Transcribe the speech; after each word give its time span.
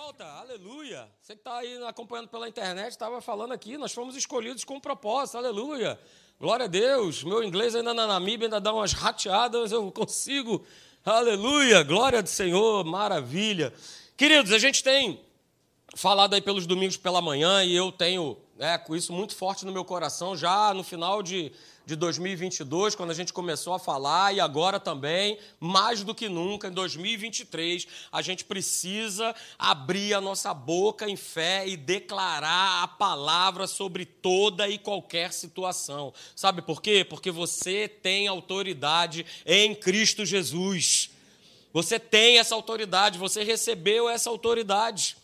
volta, 0.00 0.24
aleluia. 0.24 1.08
Você 1.20 1.34
que 1.34 1.40
está 1.40 1.58
aí 1.58 1.76
acompanhando 1.82 2.28
pela 2.28 2.48
internet, 2.48 2.92
estava 2.92 3.20
falando 3.20 3.50
aqui, 3.50 3.76
nós 3.76 3.92
fomos 3.92 4.14
escolhidos 4.14 4.62
com 4.62 4.74
um 4.74 4.80
propósito, 4.80 5.38
aleluia. 5.38 5.98
Glória 6.38 6.66
a 6.66 6.68
Deus. 6.68 7.24
Meu 7.24 7.42
inglês 7.42 7.74
ainda 7.74 7.92
na 7.92 8.06
Namíbia 8.06 8.46
ainda 8.46 8.60
dá 8.60 8.72
umas 8.72 8.92
rateadas, 8.92 9.72
eu 9.72 9.90
consigo. 9.90 10.64
Aleluia, 11.04 11.82
glória 11.82 12.22
do 12.22 12.28
Senhor, 12.28 12.84
maravilha. 12.84 13.74
Queridos, 14.16 14.52
a 14.52 14.58
gente 14.60 14.84
tem 14.84 15.20
falado 15.96 16.32
aí 16.34 16.40
pelos 16.40 16.64
domingos 16.64 16.96
pela 16.96 17.20
manhã 17.20 17.64
e 17.64 17.74
eu 17.74 17.90
tenho 17.90 18.36
é, 18.56 18.78
com 18.78 18.94
isso 18.94 19.12
muito 19.12 19.34
forte 19.34 19.66
no 19.66 19.72
meu 19.72 19.84
coração 19.84 20.36
já 20.36 20.72
no 20.72 20.84
final 20.84 21.24
de 21.24 21.50
de 21.88 21.96
2022, 21.96 22.94
quando 22.94 23.12
a 23.12 23.14
gente 23.14 23.32
começou 23.32 23.72
a 23.72 23.78
falar, 23.78 24.34
e 24.34 24.40
agora 24.40 24.78
também, 24.78 25.38
mais 25.58 26.04
do 26.04 26.14
que 26.14 26.28
nunca, 26.28 26.68
em 26.68 26.70
2023, 26.70 27.86
a 28.12 28.20
gente 28.20 28.44
precisa 28.44 29.34
abrir 29.58 30.12
a 30.12 30.20
nossa 30.20 30.52
boca 30.52 31.08
em 31.08 31.16
fé 31.16 31.66
e 31.66 31.78
declarar 31.78 32.82
a 32.82 32.88
palavra 32.88 33.66
sobre 33.66 34.04
toda 34.04 34.68
e 34.68 34.76
qualquer 34.76 35.32
situação. 35.32 36.12
Sabe 36.36 36.60
por 36.60 36.82
quê? 36.82 37.06
Porque 37.08 37.30
você 37.30 37.88
tem 37.88 38.28
autoridade 38.28 39.24
em 39.46 39.74
Cristo 39.74 40.26
Jesus. 40.26 41.08
Você 41.72 41.98
tem 41.98 42.38
essa 42.38 42.54
autoridade, 42.54 43.18
você 43.18 43.42
recebeu 43.42 44.10
essa 44.10 44.28
autoridade. 44.28 45.16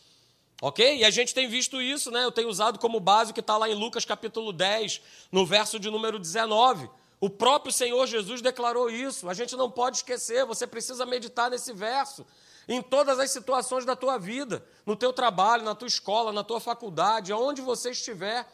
Ok? 0.62 0.98
E 0.98 1.04
a 1.04 1.10
gente 1.10 1.34
tem 1.34 1.48
visto 1.48 1.82
isso, 1.82 2.10
né? 2.10 2.24
Eu 2.24 2.32
tenho 2.32 2.48
usado 2.48 2.78
como 2.78 3.00
base 3.00 3.30
o 3.30 3.34
que 3.34 3.40
está 3.40 3.56
lá 3.56 3.68
em 3.68 3.74
Lucas 3.74 4.04
capítulo 4.04 4.52
10, 4.52 5.00
no 5.30 5.44
verso 5.44 5.78
de 5.78 5.90
número 5.90 6.18
19. 6.18 6.88
O 7.20 7.30
próprio 7.30 7.72
Senhor 7.72 8.06
Jesus 8.06 8.40
declarou 8.40 8.90
isso. 8.90 9.28
A 9.28 9.34
gente 9.34 9.56
não 9.56 9.70
pode 9.70 9.98
esquecer, 9.98 10.44
você 10.44 10.66
precisa 10.66 11.06
meditar 11.06 11.50
nesse 11.50 11.72
verso. 11.72 12.26
Em 12.68 12.80
todas 12.80 13.18
as 13.18 13.30
situações 13.30 13.84
da 13.84 13.94
tua 13.94 14.18
vida, 14.18 14.64
no 14.86 14.96
teu 14.96 15.12
trabalho, 15.12 15.64
na 15.64 15.74
tua 15.74 15.88
escola, 15.88 16.32
na 16.32 16.44
tua 16.44 16.60
faculdade, 16.60 17.32
aonde 17.32 17.60
você 17.60 17.90
estiver. 17.90 18.46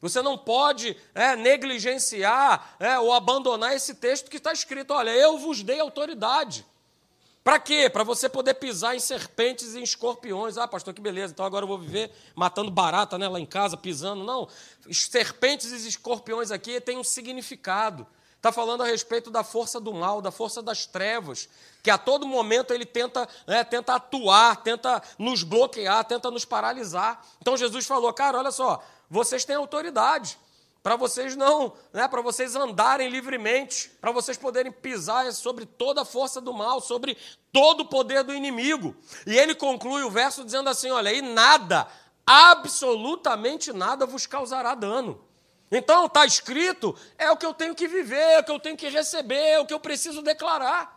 Você 0.00 0.20
não 0.20 0.36
pode 0.36 0.96
é, 1.14 1.34
negligenciar 1.34 2.76
é, 2.78 2.98
ou 2.98 3.12
abandonar 3.12 3.74
esse 3.74 3.94
texto 3.94 4.30
que 4.30 4.36
está 4.36 4.52
escrito: 4.52 4.92
olha, 4.92 5.10
eu 5.10 5.38
vos 5.38 5.62
dei 5.62 5.80
autoridade. 5.80 6.66
Para 7.44 7.58
quê? 7.58 7.90
Para 7.90 8.02
você 8.02 8.26
poder 8.26 8.54
pisar 8.54 8.96
em 8.96 8.98
serpentes 8.98 9.74
e 9.74 9.78
em 9.78 9.82
escorpiões. 9.82 10.56
Ah, 10.56 10.66
pastor, 10.66 10.94
que 10.94 11.00
beleza, 11.02 11.34
então 11.34 11.44
agora 11.44 11.64
eu 11.64 11.68
vou 11.68 11.78
viver 11.78 12.10
matando 12.34 12.70
barata 12.70 13.18
né, 13.18 13.28
lá 13.28 13.38
em 13.38 13.44
casa, 13.44 13.76
pisando. 13.76 14.24
Não, 14.24 14.48
serpentes 14.90 15.70
e 15.70 15.86
escorpiões 15.86 16.50
aqui 16.50 16.80
têm 16.80 16.96
um 16.96 17.04
significado. 17.04 18.06
Está 18.34 18.50
falando 18.50 18.82
a 18.82 18.86
respeito 18.86 19.30
da 19.30 19.44
força 19.44 19.78
do 19.78 19.92
mal, 19.92 20.22
da 20.22 20.30
força 20.30 20.62
das 20.62 20.86
trevas, 20.86 21.46
que 21.82 21.90
a 21.90 21.98
todo 21.98 22.26
momento 22.26 22.72
ele 22.72 22.86
tenta, 22.86 23.28
né, 23.46 23.62
tenta 23.62 23.94
atuar, 23.94 24.62
tenta 24.62 25.02
nos 25.18 25.42
bloquear, 25.42 26.02
tenta 26.04 26.30
nos 26.30 26.46
paralisar. 26.46 27.22
Então 27.42 27.58
Jesus 27.58 27.86
falou, 27.86 28.10
cara, 28.14 28.38
olha 28.38 28.50
só, 28.50 28.82
vocês 29.10 29.44
têm 29.44 29.56
autoridade 29.56 30.38
para 30.84 30.96
vocês 30.96 31.34
não, 31.34 31.72
né, 31.94 32.06
para 32.06 32.20
vocês 32.20 32.54
andarem 32.54 33.08
livremente, 33.08 33.88
para 34.02 34.12
vocês 34.12 34.36
poderem 34.36 34.70
pisar 34.70 35.32
sobre 35.32 35.64
toda 35.64 36.02
a 36.02 36.04
força 36.04 36.42
do 36.42 36.52
mal, 36.52 36.78
sobre 36.78 37.16
todo 37.50 37.80
o 37.80 37.88
poder 37.88 38.22
do 38.22 38.34
inimigo. 38.34 38.94
E 39.26 39.34
ele 39.34 39.54
conclui 39.54 40.02
o 40.02 40.10
verso 40.10 40.44
dizendo 40.44 40.68
assim: 40.68 40.90
olha, 40.90 41.10
e 41.10 41.22
nada, 41.22 41.88
absolutamente 42.26 43.72
nada 43.72 44.04
vos 44.04 44.26
causará 44.26 44.74
dano. 44.74 45.24
Então, 45.72 46.04
está 46.04 46.26
escrito, 46.26 46.94
é 47.16 47.30
o 47.30 47.36
que 47.38 47.46
eu 47.46 47.54
tenho 47.54 47.74
que 47.74 47.88
viver, 47.88 48.16
é 48.16 48.40
o 48.40 48.44
que 48.44 48.52
eu 48.52 48.60
tenho 48.60 48.76
que 48.76 48.88
receber, 48.90 49.52
é 49.52 49.58
o 49.58 49.64
que 49.64 49.72
eu 49.72 49.80
preciso 49.80 50.20
declarar. 50.20 50.93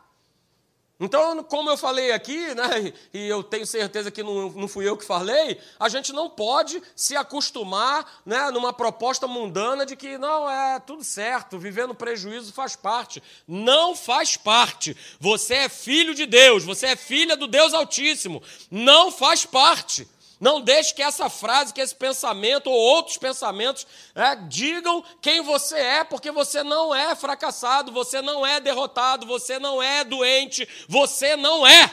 Então, 0.99 1.43
como 1.43 1.69
eu 1.69 1.77
falei 1.77 2.11
aqui, 2.11 2.55
né, 2.55 2.91
e 3.13 3.27
eu 3.27 3.43
tenho 3.43 3.67
certeza 3.67 4.09
que 4.09 4.23
não, 4.23 4.49
não 4.49 4.67
fui 4.67 4.87
eu 4.87 4.97
que 4.97 5.05
falei, 5.05 5.59
a 5.79 5.87
gente 5.89 6.11
não 6.11 6.27
pode 6.27 6.81
se 6.95 7.15
acostumar 7.15 8.21
né, 8.25 8.49
numa 8.49 8.73
proposta 8.73 9.27
mundana 9.27 9.85
de 9.85 9.95
que 9.95 10.17
não, 10.17 10.49
é 10.49 10.79
tudo 10.79 11.03
certo, 11.03 11.59
viver 11.59 11.87
no 11.87 11.93
prejuízo 11.93 12.51
faz 12.51 12.75
parte. 12.75 13.21
Não 13.47 13.95
faz 13.95 14.37
parte. 14.37 14.97
Você 15.19 15.53
é 15.53 15.69
filho 15.69 16.15
de 16.15 16.25
Deus, 16.25 16.63
você 16.63 16.87
é 16.87 16.95
filha 16.95 17.37
do 17.37 17.47
Deus 17.47 17.75
Altíssimo. 17.75 18.41
Não 18.71 19.11
faz 19.11 19.45
parte. 19.45 20.07
Não 20.39 20.61
deixe 20.61 20.93
que 20.93 21.01
essa 21.01 21.29
frase, 21.29 21.73
que 21.73 21.81
esse 21.81 21.95
pensamento 21.95 22.69
ou 22.69 22.75
outros 22.75 23.17
pensamentos 23.17 23.87
é, 24.13 24.35
digam 24.35 25.03
quem 25.19 25.41
você 25.41 25.77
é, 25.77 26.03
porque 26.03 26.31
você 26.31 26.63
não 26.63 26.93
é 26.93 27.15
fracassado, 27.15 27.91
você 27.91 28.21
não 28.21 28.45
é 28.45 28.59
derrotado, 28.59 29.25
você 29.25 29.57
não 29.57 29.81
é 29.81 30.03
doente, 30.03 30.67
você 30.87 31.35
não 31.35 31.65
é. 31.65 31.91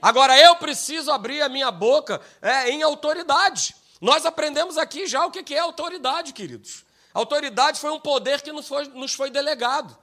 Agora 0.00 0.38
eu 0.38 0.56
preciso 0.56 1.10
abrir 1.10 1.42
a 1.42 1.48
minha 1.48 1.70
boca 1.70 2.20
é, 2.40 2.70
em 2.70 2.82
autoridade. 2.82 3.74
Nós 4.00 4.24
aprendemos 4.24 4.78
aqui 4.78 5.06
já 5.06 5.24
o 5.26 5.30
que 5.30 5.54
é 5.54 5.58
autoridade, 5.58 6.32
queridos. 6.32 6.84
Autoridade 7.12 7.78
foi 7.78 7.90
um 7.90 8.00
poder 8.00 8.42
que 8.42 8.50
nos 8.50 8.66
foi, 8.66 8.88
nos 8.88 9.14
foi 9.14 9.30
delegado. 9.30 9.96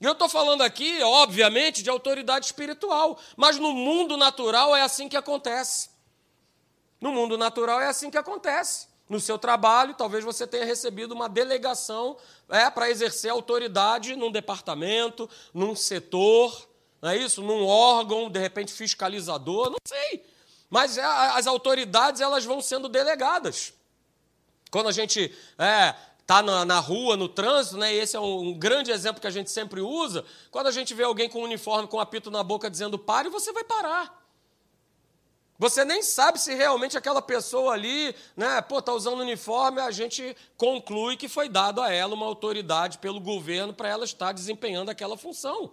E 0.00 0.04
eu 0.04 0.12
estou 0.12 0.28
falando 0.28 0.62
aqui, 0.62 1.02
obviamente, 1.02 1.82
de 1.82 1.90
autoridade 1.90 2.46
espiritual, 2.46 3.18
mas 3.36 3.58
no 3.58 3.72
mundo 3.72 4.16
natural 4.16 4.74
é 4.74 4.80
assim 4.80 5.08
que 5.08 5.16
acontece. 5.16 5.90
No 7.00 7.12
mundo 7.12 7.38
natural 7.38 7.80
é 7.80 7.86
assim 7.86 8.10
que 8.10 8.18
acontece. 8.18 8.88
No 9.08 9.18
seu 9.18 9.38
trabalho, 9.38 9.94
talvez 9.94 10.24
você 10.24 10.46
tenha 10.46 10.64
recebido 10.64 11.12
uma 11.12 11.28
delegação 11.28 12.16
é, 12.48 12.70
para 12.70 12.90
exercer 12.90 13.30
autoridade 13.30 14.14
num 14.14 14.30
departamento, 14.30 15.28
num 15.52 15.74
setor, 15.74 16.68
não 17.02 17.10
é 17.10 17.16
isso? 17.16 17.42
Num 17.42 17.66
órgão, 17.66 18.30
de 18.30 18.38
repente 18.38 18.72
fiscalizador, 18.72 19.70
não 19.70 19.78
sei. 19.84 20.24
Mas 20.68 20.96
é, 20.96 21.02
as 21.02 21.46
autoridades 21.46 22.20
elas 22.20 22.44
vão 22.44 22.60
sendo 22.60 22.88
delegadas. 22.88 23.72
Quando 24.70 24.88
a 24.88 24.92
gente 24.92 25.34
é, 25.58 25.94
está 26.20 26.42
na, 26.42 26.64
na, 26.64 26.78
rua, 26.78 27.16
no 27.16 27.28
trânsito, 27.28 27.76
né? 27.76 27.92
E 27.92 27.98
esse 27.98 28.16
é 28.16 28.20
um, 28.20 28.50
um, 28.50 28.54
grande 28.58 28.92
exemplo 28.92 29.20
que 29.20 29.26
a 29.26 29.32
gente 29.32 29.50
sempre 29.50 29.80
usa. 29.80 30.24
Quando 30.52 30.68
a 30.68 30.70
gente 30.70 30.94
vê 30.94 31.02
alguém 31.02 31.28
com 31.28 31.40
um 31.40 31.44
uniforme, 31.44 31.88
com 31.88 31.96
um 31.96 32.00
apito 32.00 32.30
na 32.30 32.44
boca, 32.44 32.70
dizendo 32.70 32.96
pare, 32.96 33.28
você 33.28 33.52
vai 33.52 33.64
parar. 33.64 34.19
Você 35.60 35.84
nem 35.84 36.02
sabe 36.02 36.40
se 36.40 36.54
realmente 36.54 36.96
aquela 36.96 37.20
pessoa 37.20 37.74
ali, 37.74 38.14
né, 38.34 38.62
pô, 38.62 38.80
tá 38.80 38.94
usando 38.94 39.20
uniforme, 39.20 39.78
a 39.78 39.90
gente 39.90 40.34
conclui 40.56 41.18
que 41.18 41.28
foi 41.28 41.50
dado 41.50 41.82
a 41.82 41.92
ela 41.92 42.14
uma 42.14 42.24
autoridade 42.24 42.96
pelo 42.96 43.20
governo 43.20 43.74
para 43.74 43.86
ela 43.86 44.06
estar 44.06 44.32
desempenhando 44.32 44.88
aquela 44.88 45.18
função. 45.18 45.70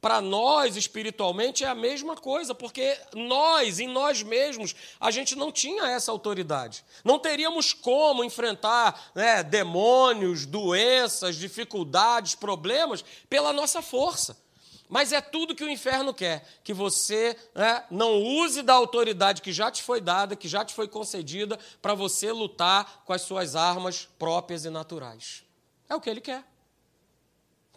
Para 0.00 0.22
nós, 0.22 0.74
espiritualmente, 0.74 1.64
é 1.64 1.68
a 1.68 1.74
mesma 1.74 2.16
coisa, 2.16 2.54
porque 2.54 2.98
nós, 3.12 3.78
em 3.78 3.86
nós 3.86 4.22
mesmos, 4.22 4.74
a 4.98 5.10
gente 5.10 5.36
não 5.36 5.52
tinha 5.52 5.82
essa 5.84 6.10
autoridade. 6.10 6.82
Não 7.04 7.18
teríamos 7.18 7.74
como 7.74 8.24
enfrentar 8.24 9.10
né, 9.14 9.42
demônios, 9.42 10.46
doenças, 10.46 11.36
dificuldades, 11.36 12.34
problemas 12.34 13.04
pela 13.28 13.52
nossa 13.52 13.82
força. 13.82 14.45
Mas 14.88 15.12
é 15.12 15.20
tudo 15.20 15.54
que 15.54 15.64
o 15.64 15.70
inferno 15.70 16.14
quer: 16.14 16.46
que 16.62 16.72
você 16.72 17.36
né, 17.54 17.84
não 17.90 18.22
use 18.22 18.62
da 18.62 18.74
autoridade 18.74 19.42
que 19.42 19.52
já 19.52 19.70
te 19.70 19.82
foi 19.82 20.00
dada, 20.00 20.36
que 20.36 20.48
já 20.48 20.64
te 20.64 20.74
foi 20.74 20.88
concedida, 20.88 21.58
para 21.82 21.94
você 21.94 22.30
lutar 22.30 23.02
com 23.04 23.12
as 23.12 23.22
suas 23.22 23.56
armas 23.56 24.08
próprias 24.18 24.64
e 24.64 24.70
naturais. 24.70 25.44
É 25.88 25.94
o 25.94 26.00
que 26.00 26.10
ele 26.10 26.20
quer. 26.20 26.44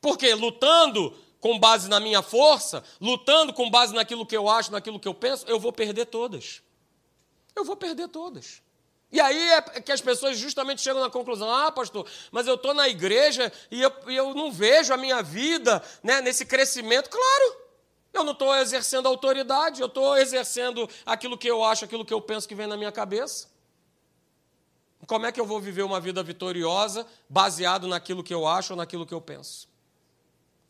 Porque 0.02 0.34
lutando 0.34 1.16
com 1.40 1.58
base 1.58 1.90
na 1.90 2.00
minha 2.00 2.22
força, 2.22 2.84
lutando 3.00 3.54
com 3.54 3.70
base 3.70 3.94
naquilo 3.94 4.26
que 4.26 4.36
eu 4.36 4.50
acho, 4.50 4.72
naquilo 4.72 5.00
que 5.00 5.08
eu 5.08 5.14
penso, 5.14 5.46
eu 5.48 5.60
vou 5.60 5.72
perder 5.72 6.06
todas. 6.06 6.62
Eu 7.56 7.64
vou 7.64 7.76
perder 7.76 8.08
todas. 8.10 8.62
E 9.12 9.20
aí 9.20 9.50
é 9.50 9.62
que 9.82 9.92
as 9.92 10.02
pessoas 10.02 10.38
justamente 10.38 10.82
chegam 10.82 11.02
na 11.02 11.10
conclusão: 11.10 11.52
ah, 11.52 11.72
pastor, 11.72 12.08
mas 12.32 12.48
eu 12.48 12.56
estou 12.56 12.74
na 12.74 12.88
igreja 12.88 13.52
e 13.72 13.82
eu, 13.82 13.92
eu, 14.08 14.34
não 14.34 14.52
vejo 14.52 14.94
a 14.94 14.98
minha 14.98 15.22
vida 15.22 15.82
né, 16.04 16.22
nesse 16.22 16.46
crescimento. 16.46 17.10
Claro, 17.10 17.58
eu 18.14 18.24
não 18.24 18.34
estou 18.34 18.56
exercendo 18.56 19.08
autoridade, 19.08 19.82
eu 19.82 19.88
estou 19.88 20.16
exercendo 20.18 20.88
aquilo 21.06 21.38
que 21.38 21.50
eu 21.50 21.64
acho, 21.64 21.86
aquilo 21.86 22.06
que 22.06 22.14
eu 22.14 22.22
penso 22.22 22.48
que 22.48 22.56
vem 22.56 22.68
na 22.68 22.78
minha 22.78 22.92
cabeça. 22.92 23.48
Como 25.08 25.26
é 25.26 25.32
que 25.32 25.40
eu 25.40 25.46
vou 25.46 25.60
viver 25.60 25.82
uma 25.82 26.00
vida 26.00 26.22
vitoriosa 26.22 27.06
baseado 27.28 27.88
naquilo 27.88 28.24
que 28.24 28.34
eu 28.34 28.46
acho 28.46 28.74
ou 28.74 28.78
naquilo 28.78 29.08
que 29.08 29.14
eu 29.14 29.22
penso? 29.22 29.68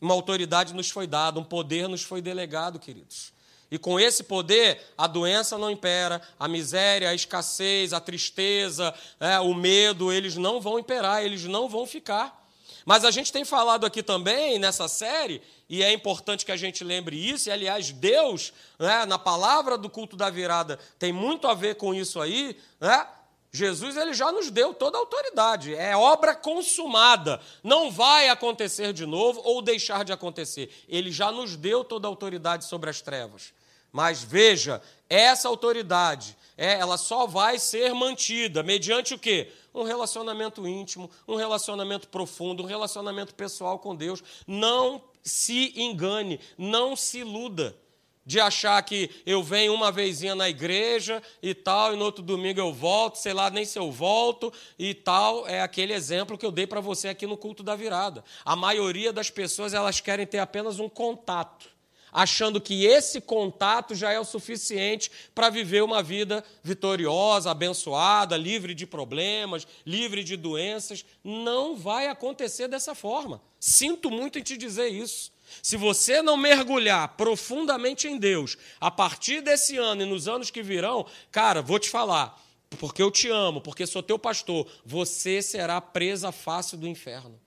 Uma 0.00 0.14
autoridade 0.14 0.72
nos 0.72 0.88
foi 0.88 1.06
dada, 1.06 1.38
um 1.38 1.44
poder 1.44 1.88
nos 1.88 2.02
foi 2.02 2.22
delegado, 2.22 2.78
queridos. 2.78 3.34
E 3.70 3.78
com 3.78 4.00
esse 4.00 4.24
poder, 4.24 4.80
a 4.98 5.06
doença 5.06 5.56
não 5.56 5.70
impera, 5.70 6.20
a 6.38 6.48
miséria, 6.48 7.08
a 7.08 7.14
escassez, 7.14 7.92
a 7.92 8.00
tristeza, 8.00 8.92
é, 9.20 9.38
o 9.38 9.54
medo, 9.54 10.12
eles 10.12 10.36
não 10.36 10.60
vão 10.60 10.78
imperar, 10.78 11.24
eles 11.24 11.44
não 11.44 11.68
vão 11.68 11.86
ficar. 11.86 12.40
Mas 12.84 13.04
a 13.04 13.10
gente 13.10 13.32
tem 13.32 13.44
falado 13.44 13.86
aqui 13.86 14.02
também 14.02 14.58
nessa 14.58 14.88
série, 14.88 15.40
e 15.68 15.82
é 15.82 15.92
importante 15.92 16.44
que 16.44 16.50
a 16.50 16.56
gente 16.56 16.82
lembre 16.82 17.16
isso, 17.16 17.48
e 17.48 17.52
aliás, 17.52 17.92
Deus, 17.92 18.52
né, 18.78 19.06
na 19.06 19.18
palavra 19.18 19.78
do 19.78 19.88
culto 19.88 20.16
da 20.16 20.28
virada, 20.30 20.78
tem 20.98 21.12
muito 21.12 21.46
a 21.46 21.54
ver 21.54 21.76
com 21.76 21.94
isso 21.94 22.20
aí, 22.20 22.56
né? 22.80 23.06
Jesus 23.52 23.96
ele 23.96 24.14
já 24.14 24.30
nos 24.30 24.48
deu 24.48 24.72
toda 24.72 24.96
a 24.96 25.00
autoridade, 25.00 25.74
é 25.74 25.96
obra 25.96 26.36
consumada, 26.36 27.40
não 27.64 27.90
vai 27.90 28.28
acontecer 28.28 28.92
de 28.92 29.04
novo 29.04 29.40
ou 29.44 29.60
deixar 29.60 30.04
de 30.04 30.12
acontecer. 30.12 30.72
Ele 30.88 31.10
já 31.10 31.32
nos 31.32 31.56
deu 31.56 31.82
toda 31.82 32.06
a 32.06 32.10
autoridade 32.10 32.64
sobre 32.64 32.88
as 32.90 33.00
trevas. 33.00 33.52
Mas 33.92 34.22
veja, 34.22 34.80
essa 35.08 35.48
autoridade, 35.48 36.36
é, 36.56 36.74
ela 36.78 36.96
só 36.96 37.26
vai 37.26 37.58
ser 37.58 37.92
mantida 37.94 38.62
mediante 38.62 39.14
o 39.14 39.18
quê? 39.18 39.50
Um 39.74 39.82
relacionamento 39.82 40.66
íntimo, 40.66 41.10
um 41.26 41.36
relacionamento 41.36 42.08
profundo, 42.08 42.62
um 42.62 42.66
relacionamento 42.66 43.34
pessoal 43.34 43.78
com 43.78 43.96
Deus. 43.96 44.22
Não 44.46 45.02
se 45.22 45.72
engane, 45.76 46.40
não 46.56 46.94
se 46.94 47.18
iluda 47.18 47.76
de 48.24 48.38
achar 48.38 48.80
que 48.82 49.10
eu 49.26 49.42
venho 49.42 49.74
uma 49.74 49.90
vezinha 49.90 50.34
na 50.34 50.48
igreja 50.48 51.22
e 51.42 51.54
tal, 51.54 51.92
e 51.92 51.96
no 51.96 52.04
outro 52.04 52.22
domingo 52.22 52.60
eu 52.60 52.72
volto, 52.72 53.16
sei 53.16 53.32
lá 53.32 53.50
nem 53.50 53.64
se 53.64 53.78
eu 53.78 53.90
volto 53.90 54.52
e 54.78 54.94
tal. 54.94 55.48
É 55.48 55.62
aquele 55.62 55.92
exemplo 55.92 56.38
que 56.38 56.46
eu 56.46 56.52
dei 56.52 56.66
para 56.66 56.80
você 56.80 57.08
aqui 57.08 57.26
no 57.26 57.36
culto 57.36 57.62
da 57.62 57.74
virada. 57.74 58.22
A 58.44 58.54
maioria 58.54 59.12
das 59.12 59.30
pessoas 59.30 59.74
elas 59.74 60.00
querem 60.00 60.26
ter 60.26 60.38
apenas 60.38 60.78
um 60.78 60.88
contato 60.88 61.69
achando 62.12 62.60
que 62.60 62.84
esse 62.84 63.20
contato 63.20 63.94
já 63.94 64.12
é 64.12 64.18
o 64.18 64.24
suficiente 64.24 65.10
para 65.34 65.50
viver 65.50 65.82
uma 65.82 66.02
vida 66.02 66.44
vitoriosa, 66.62 67.50
abençoada, 67.50 68.36
livre 68.36 68.74
de 68.74 68.86
problemas, 68.86 69.66
livre 69.86 70.24
de 70.24 70.36
doenças. 70.36 71.04
Não 71.22 71.76
vai 71.76 72.08
acontecer 72.08 72.68
dessa 72.68 72.94
forma. 72.94 73.40
Sinto 73.58 74.10
muito 74.10 74.38
em 74.38 74.42
te 74.42 74.56
dizer 74.56 74.88
isso. 74.88 75.32
Se 75.62 75.76
você 75.76 76.22
não 76.22 76.36
mergulhar 76.36 77.16
profundamente 77.16 78.06
em 78.06 78.16
Deus, 78.16 78.56
a 78.80 78.90
partir 78.90 79.40
desse 79.40 79.76
ano 79.76 80.02
e 80.02 80.06
nos 80.06 80.28
anos 80.28 80.50
que 80.50 80.62
virão, 80.62 81.06
cara, 81.30 81.60
vou 81.60 81.78
te 81.78 81.90
falar, 81.90 82.40
porque 82.78 83.02
eu 83.02 83.10
te 83.10 83.28
amo, 83.28 83.60
porque 83.60 83.86
sou 83.86 84.02
teu 84.02 84.18
pastor, 84.18 84.66
você 84.84 85.42
será 85.42 85.80
presa 85.80 86.30
fácil 86.30 86.78
do 86.78 86.86
inferno. 86.86 87.38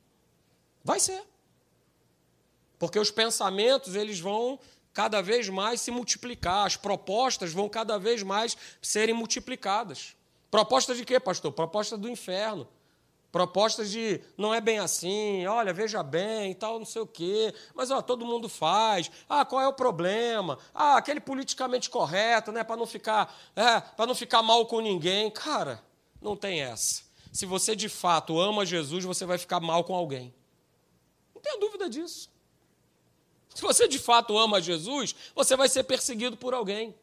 Vai 0.83 0.99
ser. 0.99 1.23
Porque 2.83 2.99
os 2.99 3.09
pensamentos, 3.09 3.95
eles 3.95 4.19
vão 4.19 4.59
cada 4.91 5.21
vez 5.21 5.47
mais 5.47 5.79
se 5.79 5.89
multiplicar, 5.89 6.67
as 6.67 6.75
propostas 6.75 7.53
vão 7.53 7.69
cada 7.69 7.97
vez 7.97 8.21
mais 8.23 8.57
serem 8.81 9.15
multiplicadas. 9.15 10.17
Proposta 10.51 10.93
de 10.93 11.05
quê, 11.05 11.17
pastor? 11.17 11.53
Proposta 11.53 11.97
do 11.97 12.09
inferno. 12.09 12.67
Propostas 13.31 13.89
de 13.89 14.19
não 14.37 14.53
é 14.53 14.59
bem 14.59 14.79
assim, 14.79 15.47
olha, 15.47 15.71
veja 15.71 16.03
bem 16.03 16.51
e 16.51 16.55
tal, 16.55 16.77
não 16.77 16.85
sei 16.85 17.01
o 17.01 17.07
quê, 17.07 17.55
mas 17.73 17.89
ó, 17.89 18.01
todo 18.01 18.25
mundo 18.25 18.49
faz. 18.49 19.09
Ah, 19.29 19.45
qual 19.45 19.61
é 19.61 19.67
o 19.69 19.71
problema? 19.71 20.59
Ah, 20.73 20.97
aquele 20.97 21.21
politicamente 21.21 21.89
correto, 21.89 22.51
né? 22.51 22.65
Para 22.65 22.75
não 22.75 22.85
ficar, 22.85 23.33
é, 23.55 23.79
para 23.79 24.05
não 24.05 24.13
ficar 24.13 24.41
mal 24.41 24.65
com 24.65 24.81
ninguém. 24.81 25.31
Cara, 25.31 25.81
não 26.21 26.35
tem 26.35 26.61
essa. 26.61 27.03
Se 27.31 27.45
você 27.45 27.77
de 27.77 27.87
fato 27.87 28.37
ama 28.37 28.65
Jesus, 28.65 29.05
você 29.05 29.25
vai 29.25 29.37
ficar 29.37 29.61
mal 29.61 29.85
com 29.85 29.95
alguém. 29.95 30.35
Não 31.33 31.41
tenha 31.41 31.57
dúvida 31.57 31.89
disso. 31.89 32.32
Se 33.53 33.61
você 33.61 33.87
de 33.87 33.99
fato 33.99 34.37
ama 34.37 34.61
Jesus, 34.61 35.15
você 35.35 35.55
vai 35.55 35.69
ser 35.69 35.83
perseguido 35.83 36.35
por 36.35 36.53
alguém. 36.53 36.93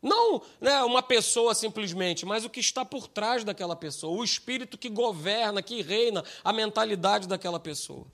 Não 0.00 0.40
né, 0.60 0.82
uma 0.82 1.02
pessoa 1.02 1.54
simplesmente, 1.54 2.24
mas 2.24 2.44
o 2.44 2.50
que 2.50 2.60
está 2.60 2.84
por 2.84 3.08
trás 3.08 3.42
daquela 3.42 3.74
pessoa, 3.74 4.16
o 4.16 4.24
espírito 4.24 4.78
que 4.78 4.88
governa, 4.88 5.62
que 5.62 5.82
reina 5.82 6.24
a 6.44 6.52
mentalidade 6.52 7.26
daquela 7.26 7.58
pessoa. 7.58 8.06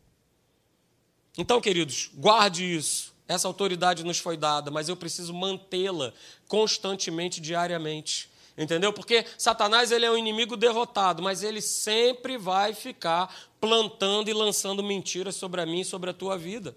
Então, 1.36 1.60
queridos, 1.60 2.10
guarde 2.14 2.64
isso. 2.64 3.12
Essa 3.26 3.48
autoridade 3.48 4.04
nos 4.04 4.18
foi 4.18 4.36
dada, 4.36 4.70
mas 4.70 4.88
eu 4.88 4.96
preciso 4.96 5.32
mantê-la 5.32 6.12
constantemente, 6.46 7.40
diariamente. 7.40 8.30
Entendeu? 8.56 8.92
Porque 8.92 9.24
Satanás 9.36 9.90
ele 9.90 10.04
é 10.06 10.10
um 10.10 10.16
inimigo 10.16 10.56
derrotado, 10.56 11.22
mas 11.22 11.42
ele 11.42 11.60
sempre 11.60 12.38
vai 12.38 12.72
ficar 12.72 13.34
plantando 13.60 14.28
e 14.28 14.32
lançando 14.32 14.82
mentiras 14.82 15.34
sobre 15.34 15.60
a 15.60 15.66
mim 15.66 15.80
e 15.80 15.84
sobre 15.84 16.10
a 16.10 16.14
tua 16.14 16.38
vida. 16.38 16.76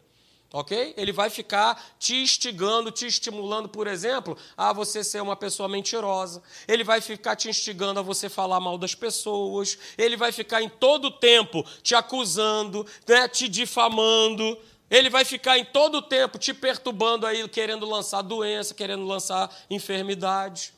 Ok? 0.51 0.93
Ele 0.95 1.11
vai 1.11 1.29
ficar 1.29 1.95
te 1.99 2.15
instigando, 2.15 2.89
te 2.89 3.05
estimulando, 3.05 3.67
por 3.67 3.85
exemplo, 3.85 4.37
a 4.55 4.71
você 4.71 5.03
ser 5.03 5.21
uma 5.21 5.35
pessoa 5.35 5.67
mentirosa. 5.67 6.41
Ele 6.67 6.83
vai 6.85 7.01
ficar 7.01 7.35
te 7.35 7.49
instigando 7.49 7.99
a 7.99 8.03
você 8.03 8.29
falar 8.29 8.59
mal 8.59 8.77
das 8.77 8.95
pessoas. 8.95 9.77
Ele 9.97 10.15
vai 10.15 10.31
ficar 10.31 10.61
em 10.61 10.69
todo 10.69 11.11
tempo 11.11 11.65
te 11.83 11.95
acusando, 11.95 12.85
né, 13.05 13.27
te 13.27 13.49
difamando. 13.49 14.57
Ele 14.89 15.09
vai 15.09 15.25
ficar 15.25 15.57
em 15.57 15.65
todo 15.65 16.01
tempo 16.01 16.39
te 16.39 16.53
perturbando 16.53 17.25
aí, 17.25 17.45
querendo 17.49 17.85
lançar 17.85 18.21
doença, 18.21 18.73
querendo 18.73 19.05
lançar 19.05 19.53
enfermidade. 19.69 20.73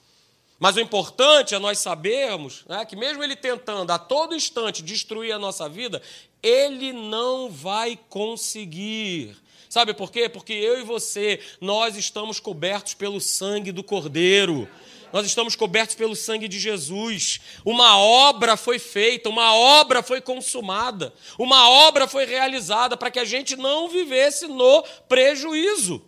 Mas 0.57 0.75
o 0.75 0.79
importante 0.81 1.53
é 1.53 1.59
nós 1.59 1.77
sabermos 1.77 2.65
né, 2.67 2.83
que, 2.85 2.95
mesmo 2.95 3.23
ele 3.23 3.35
tentando 3.35 3.91
a 3.91 3.99
todo 3.99 4.35
instante 4.35 4.81
destruir 4.81 5.31
a 5.31 5.39
nossa 5.39 5.69
vida, 5.69 6.01
ele 6.41 6.91
não 6.91 7.49
vai 7.49 7.97
conseguir 8.09 9.37
Sabe 9.69 9.93
por 9.93 10.11
quê? 10.11 10.27
Porque 10.27 10.51
eu 10.51 10.79
e 10.79 10.83
você, 10.83 11.39
nós 11.61 11.95
estamos 11.95 12.39
cobertos 12.39 12.95
pelo 12.95 13.21
sangue 13.21 13.71
do 13.71 13.83
Cordeiro. 13.83 14.67
Nós 15.13 15.27
estamos 15.27 15.55
cobertos 15.55 15.95
pelo 15.95 16.15
sangue 16.15 16.47
de 16.47 16.59
Jesus. 16.59 17.39
Uma 17.63 17.95
obra 17.99 18.57
foi 18.57 18.79
feita, 18.79 19.29
uma 19.29 19.53
obra 19.53 20.01
foi 20.01 20.21
consumada, 20.21 21.13
uma 21.37 21.69
obra 21.69 22.07
foi 22.07 22.25
realizada 22.25 22.97
para 22.97 23.11
que 23.11 23.19
a 23.19 23.25
gente 23.25 23.55
não 23.55 23.87
vivesse 23.87 24.47
no 24.47 24.83
prejuízo. 25.07 26.01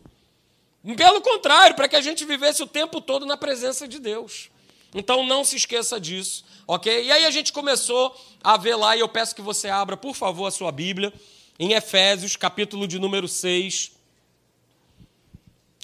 Pelo 0.98 1.22
contrário, 1.22 1.76
para 1.76 1.88
que 1.88 1.96
a 1.96 2.02
gente 2.02 2.26
vivesse 2.26 2.64
o 2.64 2.68
tempo 2.68 3.00
todo 3.00 3.28
na 3.28 3.38
presença 3.38 3.88
de 3.88 4.00
Deus. 4.00 4.50
Então 4.94 5.24
não 5.24 5.44
se 5.44 5.56
esqueça 5.56 6.00
disso, 6.00 6.44
ok? 6.68 7.06
E 7.06 7.12
aí 7.12 7.26
a 7.26 7.32
gente 7.32 7.54
começou 7.54 8.16
a 8.44 8.58
ver 8.58 8.76
lá, 8.76 8.98
e 8.98 9.00
eu 9.00 9.08
peço 9.08 9.36
que 9.36 9.42
você 9.42 9.70
abra, 9.70 9.96
por 9.96 10.16
favor, 10.16 10.48
a 10.48 10.52
sua 10.52 10.72
Bíblia 10.72 11.14
em 11.62 11.74
Efésios, 11.74 12.36
capítulo 12.36 12.88
de 12.88 12.98
número 12.98 13.28
6, 13.28 13.92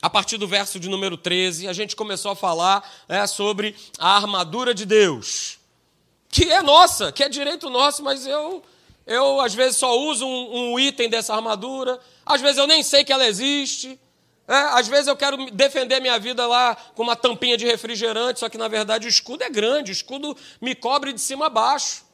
a 0.02 0.10
partir 0.10 0.38
do 0.38 0.48
verso 0.48 0.80
de 0.80 0.90
número 0.90 1.16
13, 1.16 1.68
a 1.68 1.74
gente 1.74 1.96
começou 1.96 2.32
a 2.32 2.36
falar 2.36 2.84
né, 3.08 3.28
sobre 3.28 3.76
a 4.00 4.16
armadura 4.16 4.74
de 4.74 4.88
Deus, 4.88 5.60
que 6.30 6.52
é 6.52 6.64
nossa, 6.64 7.12
que 7.12 7.24
é 7.24 7.30
direito 7.30 7.70
nosso, 7.70 8.02
mas 8.02 8.26
eu, 8.26 8.64
eu 9.06 9.40
às 9.40 9.54
vezes 9.54 9.78
só 9.78 9.96
uso 10.00 10.26
um, 10.26 10.74
um 10.74 10.80
item 10.80 11.12
dessa 11.12 11.36
armadura, 11.36 12.00
às 12.26 12.42
vezes 12.42 12.58
eu 12.58 12.66
nem 12.66 12.82
sei 12.82 13.04
que 13.04 13.14
ela 13.14 13.28
existe. 13.28 14.00
É, 14.48 14.56
às 14.80 14.88
vezes 14.88 15.06
eu 15.06 15.16
quero 15.16 15.52
defender 15.52 16.00
minha 16.00 16.18
vida 16.18 16.48
lá 16.48 16.76
com 16.96 17.04
uma 17.04 17.16
tampinha 17.16 17.56
de 17.56 17.68
refrigerante, 17.68 18.40
só 18.40 18.50
que 18.50 18.58
na 18.58 18.68
verdade 18.68 19.06
o 19.06 19.10
escudo 19.10 19.44
é 19.44 19.50
grande, 19.50 19.92
o 19.92 19.94
escudo 19.94 20.36
me 20.60 20.74
cobre 20.74 21.14
de 21.14 21.22
cima 21.22 21.46
a 21.46 21.50
baixo. 21.50 22.06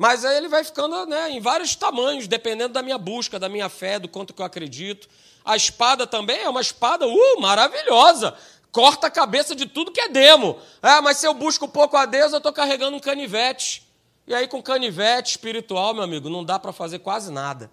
Mas 0.00 0.24
aí 0.24 0.34
ele 0.38 0.48
vai 0.48 0.64
ficando 0.64 1.04
né, 1.04 1.30
em 1.30 1.40
vários 1.40 1.74
tamanhos, 1.74 2.26
dependendo 2.26 2.72
da 2.72 2.80
minha 2.80 2.96
busca, 2.96 3.38
da 3.38 3.50
minha 3.50 3.68
fé, 3.68 3.98
do 3.98 4.08
quanto 4.08 4.32
que 4.32 4.40
eu 4.40 4.46
acredito. 4.46 5.06
A 5.44 5.54
espada 5.54 6.06
também 6.06 6.38
é 6.40 6.48
uma 6.48 6.62
espada 6.62 7.06
uh, 7.06 7.38
maravilhosa. 7.38 8.34
Corta 8.72 9.08
a 9.08 9.10
cabeça 9.10 9.54
de 9.54 9.66
tudo 9.66 9.92
que 9.92 10.00
é 10.00 10.08
demo. 10.08 10.58
É, 10.80 11.02
mas 11.02 11.18
se 11.18 11.26
eu 11.26 11.34
busco 11.34 11.68
pouco 11.68 11.98
a 11.98 12.06
Deus, 12.06 12.32
eu 12.32 12.38
estou 12.38 12.50
carregando 12.50 12.96
um 12.96 12.98
canivete. 13.00 13.86
E 14.26 14.32
aí, 14.32 14.48
com 14.48 14.62
canivete 14.62 15.32
espiritual, 15.32 15.92
meu 15.92 16.02
amigo, 16.02 16.30
não 16.30 16.42
dá 16.42 16.58
para 16.58 16.72
fazer 16.72 17.00
quase 17.00 17.30
nada. 17.30 17.70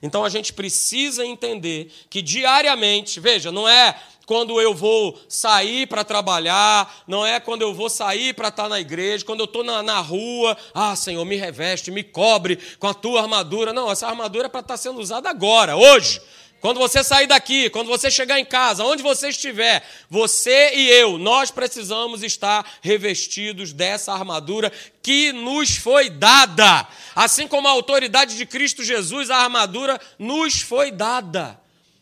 Então 0.00 0.24
a 0.24 0.30
gente 0.30 0.54
precisa 0.54 1.22
entender 1.26 1.92
que 2.08 2.22
diariamente, 2.22 3.20
veja, 3.20 3.52
não 3.52 3.68
é 3.68 3.94
quando 4.28 4.60
eu 4.60 4.74
vou 4.74 5.18
sair 5.26 5.86
para 5.86 6.04
trabalhar, 6.04 7.02
não 7.06 7.24
é 7.24 7.40
quando 7.40 7.62
eu 7.62 7.72
vou 7.72 7.88
sair 7.88 8.34
para 8.34 8.48
estar 8.48 8.64
tá 8.64 8.68
na 8.68 8.78
igreja, 8.78 9.24
quando 9.24 9.40
eu 9.40 9.46
estou 9.46 9.64
na, 9.64 9.82
na, 9.82 10.00
rua, 10.00 10.54
ah, 10.74 10.94
Senhor, 10.94 11.24
me 11.24 11.34
reveste, 11.34 11.90
me 11.90 12.04
cobre 12.04 12.58
com 12.78 12.86
a 12.86 12.92
tua 12.92 13.22
armadura. 13.22 13.72
Não, 13.72 13.90
essa 13.90 14.06
armadura 14.06 14.44
é 14.44 14.48
para 14.50 14.60
estar 14.60 14.74
tá 14.74 14.76
sendo 14.76 15.00
usada 15.00 15.30
agora, 15.30 15.78
hoje. 15.78 16.20
Quando 16.60 16.78
você 16.78 17.02
sair 17.02 17.26
daqui, 17.26 17.70
quando 17.70 17.86
você 17.86 18.10
chegar 18.10 18.38
em 18.38 18.44
casa, 18.44 18.84
onde 18.84 19.02
você 19.02 19.30
estiver, 19.30 19.82
você 20.10 20.74
e 20.74 20.90
eu, 20.90 21.16
nós 21.16 21.50
precisamos 21.50 22.22
estar 22.22 22.70
revestidos 22.82 23.72
dessa 23.72 24.12
armadura 24.12 24.70
que 25.02 25.32
nos 25.32 25.78
foi 25.78 26.10
dada. 26.10 26.86
Assim 27.16 27.48
como 27.48 27.66
a 27.66 27.70
autoridade 27.70 28.36
de 28.36 28.44
Cristo 28.44 28.84
Jesus, 28.84 29.30
a 29.30 29.38
armadura 29.38 29.98
nos 30.18 30.60
foi 30.60 30.90
dada. 30.90 31.58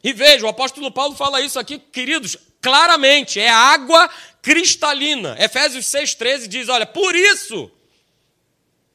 E 0.07 0.13
veja, 0.13 0.47
o 0.47 0.49
apóstolo 0.49 0.89
Paulo 0.89 1.17
fala 1.17 1.41
isso 1.41 1.59
aqui, 1.59 1.81
queridos, 1.81 2.37
claramente, 2.63 3.41
é 3.41 3.49
água 3.49 4.09
cristalina. 4.41 5.37
Efésios 5.37 5.85
6,13 5.87 6.47
diz: 6.47 6.69
olha, 6.69 6.87
por 6.87 7.13
isso. 7.17 7.69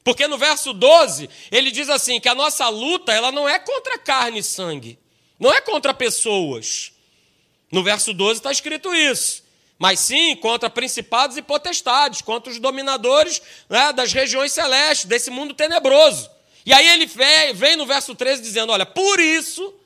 Porque 0.05 0.25
no 0.25 0.37
verso 0.37 0.71
12, 0.71 1.29
ele 1.51 1.69
diz 1.69 1.89
assim: 1.89 2.17
que 2.17 2.29
a 2.29 2.33
nossa 2.33 2.69
luta 2.69 3.11
ela 3.11 3.29
não 3.29 3.49
é 3.49 3.59
contra 3.59 3.97
carne 3.97 4.39
e 4.39 4.43
sangue, 4.43 4.97
não 5.37 5.51
é 5.51 5.59
contra 5.59 5.93
pessoas. 5.93 6.93
No 7.69 7.83
verso 7.83 8.13
12 8.13 8.39
está 8.39 8.49
escrito 8.49 8.95
isso. 8.95 9.43
Mas 9.77 9.99
sim 9.99 10.33
contra 10.37 10.69
principados 10.69 11.35
e 11.35 11.41
potestades, 11.41 12.21
contra 12.21 12.49
os 12.49 12.57
dominadores 12.57 13.41
né, 13.69 13.91
das 13.91 14.13
regiões 14.13 14.53
celestes, 14.53 15.07
desse 15.07 15.29
mundo 15.29 15.53
tenebroso. 15.53 16.31
E 16.65 16.71
aí 16.71 16.87
ele 16.87 17.05
vem, 17.53 17.75
no 17.75 17.85
verso 17.85 18.15
13 18.15 18.41
dizendo: 18.41 18.71
olha, 18.71 18.85
por 18.85 19.19
isso 19.19 19.80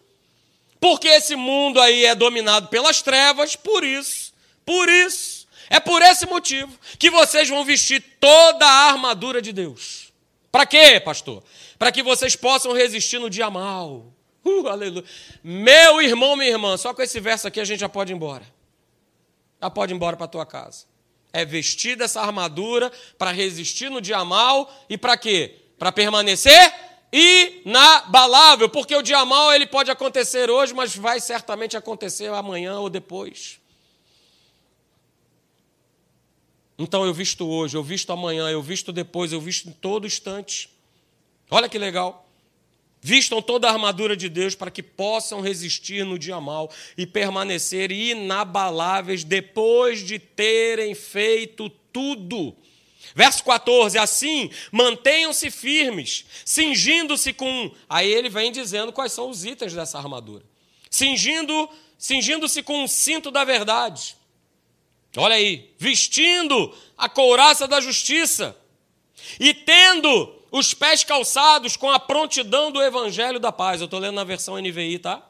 porque 0.80 1.08
esse 1.08 1.36
mundo 1.36 1.80
aí 1.80 2.06
é 2.06 2.16
dominado 2.16 2.68
pelas 2.68 3.02
trevas, 3.02 3.56
por 3.56 3.84
isso, 3.84 4.34
por 4.66 4.90
isso, 4.90 5.48
é 5.70 5.80
por 5.80 6.02
esse 6.02 6.26
motivo 6.26 6.78
que 7.00 7.10
vocês 7.10 7.50
vão 7.50 7.64
vestir 7.66 8.04
toda 8.20 8.66
a 8.66 8.92
armadura 8.92 9.42
de 9.42 9.52
Deus. 9.52 10.14
Para 10.52 10.66
quê, 10.66 11.00
pastor? 11.00 11.44
Para 11.78 11.92
que 11.92 12.02
vocês 12.02 12.36
possam 12.36 12.72
resistir 12.74 13.20
no 13.20 13.30
dia 13.30 13.50
mal. 13.50 14.12
Uh, 14.48 14.68
aleluia. 14.68 15.04
Meu 15.44 16.00
irmão, 16.00 16.36
minha 16.36 16.52
irmã, 16.52 16.78
só 16.78 16.94
com 16.94 17.02
esse 17.02 17.20
verso 17.20 17.48
aqui 17.48 17.60
a 17.60 17.66
gente 17.66 17.80
já 17.80 17.90
pode 17.90 18.14
ir 18.14 18.16
embora. 18.16 18.44
já 19.60 19.72
pode 19.72 19.92
ir 19.92 19.96
embora 19.96 20.16
para 20.16 20.28
tua 20.28 20.46
casa. 20.46 20.86
É 21.34 21.44
vestir 21.44 21.98
dessa 21.98 22.22
armadura 22.22 22.92
para 23.18 23.32
resistir 23.32 23.90
no 23.90 24.00
dia 24.00 24.24
mal 24.24 24.72
e 24.88 25.00
para 25.00 25.18
quê? 25.18 25.64
Para 25.80 25.92
permanecer 25.92 26.72
inabalável, 27.12 28.70
porque 28.70 28.96
o 28.96 29.02
dia 29.02 29.24
mal 29.26 29.54
ele 29.54 29.66
pode 29.66 29.90
acontecer 29.90 30.50
hoje, 30.50 30.74
mas 30.74 30.96
vai 30.96 31.20
certamente 31.20 31.78
acontecer 31.78 32.28
amanhã 32.28 32.80
ou 32.80 32.90
depois. 32.90 33.60
Então 36.78 37.06
eu 37.06 37.14
visto 37.14 37.48
hoje, 37.48 37.78
eu 37.78 37.84
visto 37.84 38.12
amanhã, 38.12 38.50
eu 38.50 38.62
visto 38.62 38.92
depois, 38.92 39.32
eu 39.32 39.40
visto 39.40 39.70
em 39.70 39.72
todo 39.72 40.06
instante. 40.06 40.70
Olha 41.50 41.70
que 41.70 41.78
legal. 41.78 42.26
Vistam 43.02 43.40
toda 43.42 43.68
a 43.68 43.72
armadura 43.72 44.18
de 44.18 44.28
Deus 44.28 44.56
para 44.56 44.72
que 44.72 44.82
possam 44.82 45.40
resistir 45.40 46.04
no 46.04 46.18
dia 46.18 46.42
mal 46.42 46.72
e 46.98 47.06
permanecer 47.06 47.92
inabaláveis 47.92 49.24
depois 49.24 50.04
de 50.04 50.18
terem 50.18 50.96
feito 50.96 51.70
tudo. 51.94 52.56
Verso 53.14 53.44
14: 53.44 53.98
Assim, 53.98 54.50
mantenham-se 54.72 55.52
firmes, 55.52 56.26
cingindo-se 56.44 57.34
com. 57.34 57.72
Aí 57.90 58.12
ele 58.12 58.30
vem 58.30 58.52
dizendo 58.52 58.94
quais 58.94 59.12
são 59.12 59.30
os 59.30 59.46
itens 59.46 59.74
dessa 59.74 59.98
armadura. 59.98 60.44
Cingindo, 60.90 61.70
cingindo-se 61.98 62.64
com 62.64 62.84
o 62.84 62.88
cinto 62.88 63.30
da 63.30 63.44
verdade. 63.44 64.16
Olha 65.18 65.36
aí, 65.36 65.74
vestindo 65.78 66.76
a 66.98 67.08
couraça 67.08 67.68
da 67.68 67.80
justiça 67.80 68.56
e 69.40 69.54
tendo 69.54 70.34
os 70.52 70.74
pés 70.74 71.04
calçados 71.04 71.76
com 71.76 71.90
a 71.90 72.00
prontidão 72.00 72.72
do 72.72 72.82
evangelho 72.82 73.40
da 73.40 73.52
paz. 73.52 73.82
Eu 73.82 73.86
estou 73.86 74.00
lendo 74.00 74.16
na 74.16 74.24
versão 74.24 74.58
NVI, 74.58 75.00
tá? 75.00 75.22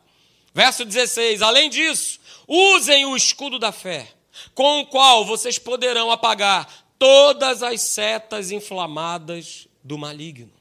Verso 0.53 0.85
16: 0.85 1.41
Além 1.41 1.69
disso, 1.69 2.19
usem 2.47 3.05
o 3.05 3.15
escudo 3.15 3.59
da 3.59 3.71
fé, 3.71 4.07
com 4.53 4.81
o 4.81 4.85
qual 4.85 5.25
vocês 5.25 5.57
poderão 5.57 6.11
apagar 6.11 6.84
todas 6.97 7.63
as 7.63 7.81
setas 7.81 8.51
inflamadas 8.51 9.67
do 9.83 9.97
maligno. 9.97 10.51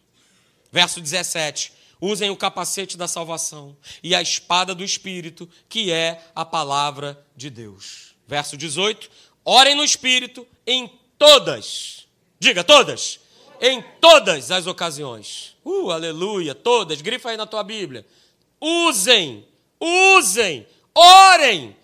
Verso 0.71 1.00
17: 1.00 1.73
Usem 2.00 2.31
o 2.31 2.37
capacete 2.37 2.97
da 2.97 3.09
salvação 3.09 3.76
e 4.03 4.14
a 4.14 4.21
espada 4.21 4.75
do 4.75 4.85
Espírito, 4.85 5.49
que 5.69 5.91
é 5.91 6.23
a 6.35 6.45
palavra 6.45 7.25
de 7.37 7.49
Deus. 7.49 8.14
Verso 8.26 8.57
18: 8.57 9.11
Orem 9.45 9.75
no 9.75 9.85
Espírito 9.85 10.47
em 10.67 10.91
todas, 11.19 12.07
diga 12.38 12.64
todas, 12.64 13.21
em 13.61 13.83
todas 14.00 14.50
as 14.50 14.67
ocasiões. 14.67 15.57
Uh, 15.64 15.91
aleluia, 15.91 16.55
todas. 16.55 17.00
Grifa 17.00 17.31
aí 17.31 17.37
na 17.37 17.47
tua 17.47 17.62
Bíblia. 17.62 18.07
Usem, 18.61 19.47
usem, 19.81 20.67
orem 20.95 21.76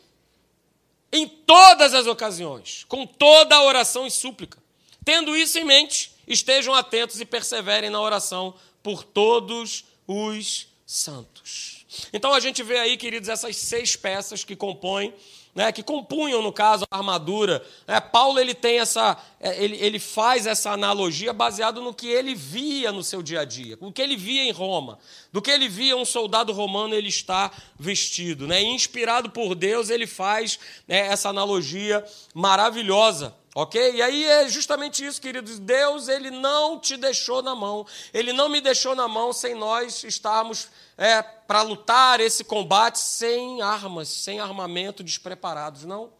em 1.12 1.26
todas 1.26 1.95
as 1.95 2.07
ocasiões, 2.07 2.85
com 2.88 3.07
toda 3.07 3.57
a 3.57 3.64
oração 3.64 4.07
e 4.07 4.11
súplica. 4.11 4.59
Tendo 5.05 5.37
isso 5.37 5.59
em 5.59 5.64
mente, 5.64 6.12
estejam 6.26 6.75
atentos 6.75 7.21
e 7.21 7.25
perseverem 7.25 7.90
na 7.90 8.00
oração 8.00 8.55
por 8.83 9.02
todos 9.02 9.85
os 10.07 10.69
santos. 10.87 11.85
Então 12.12 12.33
a 12.33 12.40
gente 12.40 12.62
vê 12.62 12.79
aí, 12.79 12.97
queridos, 12.97 13.29
essas 13.29 13.57
seis 13.57 13.97
peças 13.97 14.45
que 14.45 14.55
compõem 14.55 15.12
né, 15.55 15.73
que 15.73 15.83
compunham, 15.83 16.43
no 16.43 16.52
caso, 16.52 16.85
a 16.90 16.97
armadura. 16.97 17.64
É, 17.87 18.00
Paulo 18.00 18.38
ele 18.38 18.55
tem 18.55 18.79
essa, 18.79 19.17
ele, 19.40 19.76
ele 19.76 19.99
faz 19.99 20.47
essa 20.47 20.70
analogia 20.70 21.32
baseado 21.32 21.80
no 21.80 21.94
que 21.94 22.09
ele 22.09 22.35
via 22.35 22.92
no 22.92 23.02
seu 23.02 23.23
dia 23.23 23.40
a 23.40 23.44
dia, 23.44 23.78
o 23.80 23.90
que 23.90 24.02
ele 24.02 24.16
via 24.16 24.44
em 24.44 24.52
Roma, 24.52 24.99
do 25.32 25.40
que 25.40 25.50
ele 25.50 25.68
via 25.68 25.97
um 25.97 26.04
soldado 26.04 26.52
romano 26.52 26.94
ele 26.94 27.09
está 27.09 27.50
vestido. 27.78 28.47
Né? 28.47 28.61
inspirado 28.62 29.30
por 29.30 29.54
Deus, 29.54 29.90
ele 29.90 30.06
faz 30.06 30.59
né, 30.87 31.06
essa 31.06 31.28
analogia 31.28 32.04
maravilhosa. 32.35 33.35
Ok? 33.52 33.94
E 33.94 34.00
aí 34.00 34.25
é 34.25 34.49
justamente 34.49 35.04
isso, 35.04 35.20
queridos. 35.20 35.59
Deus, 35.59 36.06
ele 36.06 36.30
não 36.30 36.78
te 36.78 36.97
deixou 36.97 37.42
na 37.42 37.52
mão. 37.54 37.85
Ele 38.14 38.32
não 38.32 38.49
me 38.49 38.61
deixou 38.61 38.94
na 38.94 39.09
mão 39.09 39.32
sem 39.32 39.56
nós 39.56 40.04
estarmos 40.04 40.68
é, 40.97 41.20
para 41.20 41.62
lutar 41.62 42.20
esse 42.20 42.44
combate 42.44 43.00
sem 43.00 43.61
armas, 43.61 44.09
sem 44.09 44.38
armamento, 44.38 45.02
despreparados. 45.02 45.85
Não. 45.85 46.12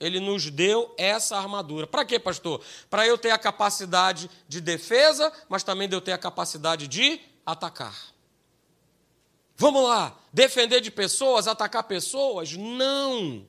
Ele 0.00 0.18
nos 0.18 0.50
deu 0.50 0.92
essa 0.96 1.36
armadura. 1.36 1.86
Para 1.86 2.06
quê, 2.06 2.18
pastor? 2.18 2.62
Para 2.88 3.06
eu 3.06 3.18
ter 3.18 3.30
a 3.30 3.38
capacidade 3.38 4.30
de 4.48 4.60
defesa, 4.60 5.30
mas 5.48 5.62
também 5.62 5.88
de 5.88 5.94
eu 5.94 6.00
ter 6.00 6.12
a 6.12 6.18
capacidade 6.18 6.88
de 6.88 7.20
atacar. 7.44 7.94
Vamos 9.56 9.84
lá, 9.84 10.18
defender 10.32 10.80
de 10.80 10.90
pessoas, 10.90 11.46
atacar 11.46 11.84
pessoas? 11.84 12.54
Não. 12.54 13.46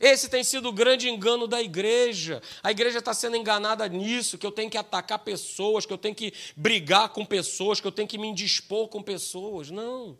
Esse 0.00 0.30
tem 0.30 0.42
sido 0.42 0.70
o 0.70 0.72
grande 0.72 1.10
engano 1.10 1.46
da 1.46 1.60
igreja. 1.60 2.40
A 2.62 2.70
igreja 2.70 3.00
está 3.00 3.12
sendo 3.12 3.36
enganada 3.36 3.86
nisso, 3.86 4.38
que 4.38 4.46
eu 4.46 4.50
tenho 4.50 4.70
que 4.70 4.78
atacar 4.78 5.18
pessoas, 5.18 5.84
que 5.84 5.92
eu 5.92 5.98
tenho 5.98 6.14
que 6.14 6.32
brigar 6.56 7.10
com 7.10 7.26
pessoas, 7.26 7.78
que 7.78 7.86
eu 7.86 7.92
tenho 7.92 8.08
que 8.08 8.16
me 8.16 8.26
indispor 8.26 8.88
com 8.88 9.02
pessoas. 9.02 9.70
Não. 9.70 10.16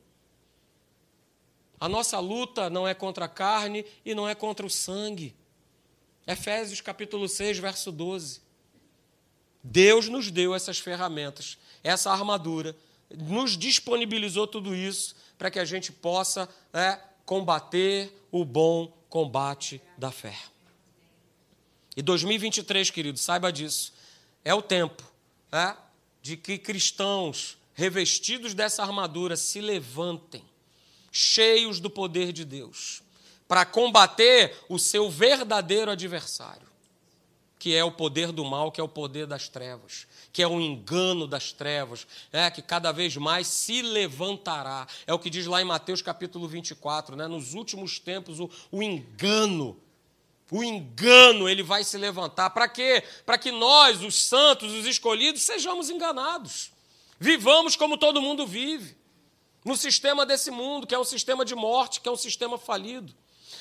A 1.81 1.89
nossa 1.89 2.21
luta 2.21 2.69
não 2.69 2.87
é 2.87 2.93
contra 2.93 3.25
a 3.25 3.29
carne 3.29 3.87
e 4.05 4.15
não 4.15 4.29
é 4.29 4.35
contra 4.35 4.67
o 4.67 4.71
sangue. 4.71 5.35
Efésios 6.27 6.83
capítulo 6.83 7.27
6, 7.27 7.59
verso 7.59 7.91
12. 7.91 8.43
Deus 9.65 10.09
nos 10.09 10.31
deu 10.31 10.55
essas 10.55 10.79
ferramentas, 10.79 11.59
essa 11.83 12.11
armadura, 12.11 12.77
nos 13.11 13.57
disponibilizou 13.57 14.47
tudo 14.47 14.75
isso 14.75 15.17
para 15.39 15.51
que 15.51 15.59
a 15.59 15.65
gente 15.65 15.91
possa 15.91 16.49
é, 16.73 17.01
combater 17.25 18.13
o 18.31 18.45
bom 18.45 18.93
combate 19.09 19.81
da 19.97 20.11
fé. 20.11 20.37
E 21.97 22.03
2023, 22.03 22.91
querido, 22.91 23.19
saiba 23.19 23.53
disso, 23.53 23.93
é 24.45 24.55
o 24.55 24.63
tempo 24.63 25.03
é, 25.51 25.75
de 26.23 26.37
que 26.37 26.59
cristãos 26.59 27.59
revestidos 27.75 28.55
dessa 28.55 28.83
armadura 28.83 29.37
se 29.37 29.61
levantem, 29.61 30.45
cheios 31.11 31.81
do 31.81 31.91
poder 31.91 32.33
de 32.33 32.45
Deus, 32.45 33.03
para 33.49 33.65
combater 33.65 34.57
o 34.69 34.79
seu 34.79 35.11
verdadeiro 35.11 35.91
adversário, 35.91 36.69
que 37.59 37.75
é 37.75 37.85
o 37.85 37.93
poder 37.93 38.33
do 38.33 38.45
mal, 38.45 38.71
que 38.71 38.81
é 38.81 38.85
o 38.85 38.89
poder 38.89 39.27
das 39.27 39.49
trevas, 39.49 40.07
que 40.33 40.43
é 40.43 40.47
o 40.47 40.61
engano 40.61 41.27
das 41.27 41.53
trevas, 41.53 42.07
é, 42.33 42.51
que 42.51 42.63
cada 42.63 42.93
vez 42.93 43.17
mais 43.17 43.47
se 43.47 43.83
levantará. 43.83 44.87
É 45.07 45.13
o 45.13 45.19
que 45.19 45.29
diz 45.29 45.47
lá 45.47 45.61
em 45.61 45.65
Mateus 45.65 46.01
capítulo 46.01 46.49
24, 46.49 47.17
né? 47.17 47.27
nos 47.27 47.55
últimos 47.55 47.99
tempos, 47.99 48.41
o, 48.41 48.49
o 48.71 48.83
engano. 48.83 49.77
O 50.51 50.65
engano 50.65 51.49
ele 51.49 51.63
vai 51.63 51.85
se 51.85 51.97
levantar. 51.99 52.51
Para 52.51 52.69
quê? 52.69 53.05
Para 53.27 53.39
que 53.39 53.53
nós, 53.53 54.03
os 54.03 54.15
santos, 54.15 54.73
os 54.73 54.87
escolhidos, 54.87 55.43
sejamos 55.43 55.91
enganados. 55.91 56.73
Vivamos 57.19 57.77
como 57.77 57.99
todo 57.99 58.23
mundo 58.23 58.47
vive. 58.47 58.97
No 59.65 59.77
sistema 59.77 60.25
desse 60.25 60.51
mundo, 60.51 60.87
que 60.87 60.95
é 60.95 60.99
um 60.99 61.05
sistema 61.05 61.45
de 61.45 61.55
morte, 61.55 62.01
que 62.01 62.09
é 62.09 62.13
um 62.13 62.17
sistema 62.17 62.57
falido. 62.57 63.15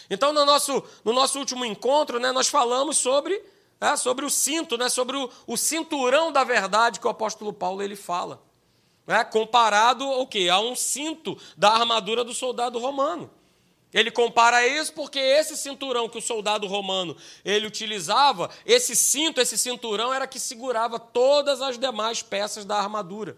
Então, 0.10 0.34
no 0.34 0.46
nosso, 0.46 0.84
no 1.04 1.14
nosso 1.14 1.38
último 1.38 1.66
encontro, 1.66 2.20
né, 2.20 2.32
nós 2.32 2.48
falamos 2.48 2.98
sobre 2.98 3.44
é, 3.82 3.96
sobre 3.96 4.26
o 4.26 4.30
cinto, 4.30 4.78
né, 4.78 4.90
sobre 4.90 5.16
o, 5.16 5.30
o, 5.48 5.56
cinturão 5.56 6.32
da 6.32 6.44
verdade 6.44 7.00
que 7.00 7.08
o 7.08 7.10
apóstolo 7.10 7.54
Paulo 7.54 7.82
ele 7.82 7.96
fala. 7.96 8.44
É, 9.08 9.24
comparado 9.24 10.04
ao 10.04 10.28
quê? 10.28 10.50
A 10.52 10.60
um 10.60 10.76
cinto 10.76 11.38
da 11.58 11.72
armadura 11.72 12.24
do 12.24 12.34
soldado 12.34 12.78
romano. 12.78 13.32
Ele 13.92 14.12
compara 14.12 14.68
isso 14.68 14.94
porque 14.94 15.18
esse 15.18 15.58
cinturão 15.58 16.08
que 16.08 16.18
o 16.18 16.22
soldado 16.22 16.68
romano 16.68 17.18
ele 17.44 17.66
utilizava, 17.66 18.50
esse 18.66 18.96
cinto, 18.96 19.42
esse 19.42 19.58
cinturão 19.58 20.14
era 20.14 20.28
que 20.28 20.40
segurava 20.40 21.00
todas 21.00 21.60
as 21.60 21.80
demais 21.80 22.22
peças 22.22 22.66
da 22.66 22.76
armadura. 22.76 23.36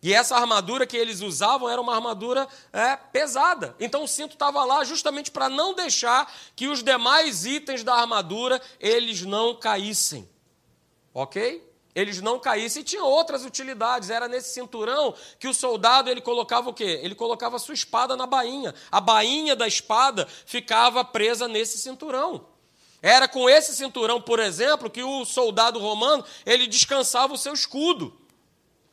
E 0.00 0.14
essa 0.14 0.36
armadura 0.36 0.86
que 0.86 0.96
eles 0.96 1.20
usavam 1.20 1.68
era 1.68 1.80
uma 1.80 1.94
armadura 1.94 2.46
é, 2.72 2.96
pesada. 2.96 3.74
Então 3.80 4.04
o 4.04 4.08
cinto 4.08 4.34
estava 4.34 4.64
lá 4.64 4.84
justamente 4.84 5.30
para 5.30 5.48
não 5.48 5.74
deixar 5.74 6.32
que 6.54 6.68
os 6.68 6.82
demais 6.82 7.44
itens 7.44 7.82
da 7.82 7.94
armadura 7.94 8.60
eles 8.78 9.22
não 9.22 9.56
caíssem. 9.56 10.28
Ok? 11.12 11.66
Eles 11.94 12.20
não 12.20 12.38
caíssem 12.38 12.82
e 12.82 12.84
tinha 12.84 13.02
outras 13.02 13.44
utilidades. 13.44 14.08
Era 14.08 14.28
nesse 14.28 14.54
cinturão 14.54 15.12
que 15.36 15.48
o 15.48 15.54
soldado 15.54 16.08
ele 16.08 16.20
colocava 16.20 16.70
o 16.70 16.74
quê? 16.74 17.00
Ele 17.02 17.16
colocava 17.16 17.56
a 17.56 17.58
sua 17.58 17.74
espada 17.74 18.16
na 18.16 18.24
bainha. 18.24 18.72
A 18.92 19.00
bainha 19.00 19.56
da 19.56 19.66
espada 19.66 20.28
ficava 20.46 21.04
presa 21.04 21.48
nesse 21.48 21.76
cinturão. 21.76 22.46
Era 23.02 23.26
com 23.26 23.50
esse 23.50 23.74
cinturão, 23.74 24.20
por 24.20 24.38
exemplo, 24.38 24.88
que 24.88 25.02
o 25.02 25.24
soldado 25.24 25.80
romano 25.80 26.24
ele 26.46 26.68
descansava 26.68 27.34
o 27.34 27.38
seu 27.38 27.52
escudo. 27.52 28.16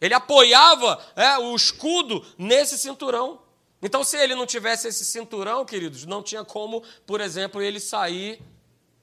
Ele 0.05 0.13
apoiava 0.13 1.03
é, 1.15 1.35
o 1.39 1.55
escudo 1.55 2.23
nesse 2.37 2.77
cinturão. 2.77 3.41
Então, 3.81 4.03
se 4.03 4.17
ele 4.17 4.35
não 4.35 4.45
tivesse 4.45 4.87
esse 4.87 5.03
cinturão, 5.03 5.65
queridos, 5.65 6.05
não 6.05 6.21
tinha 6.21 6.45
como, 6.45 6.83
por 7.07 7.19
exemplo, 7.19 7.59
ele 7.59 7.79
sair 7.79 8.39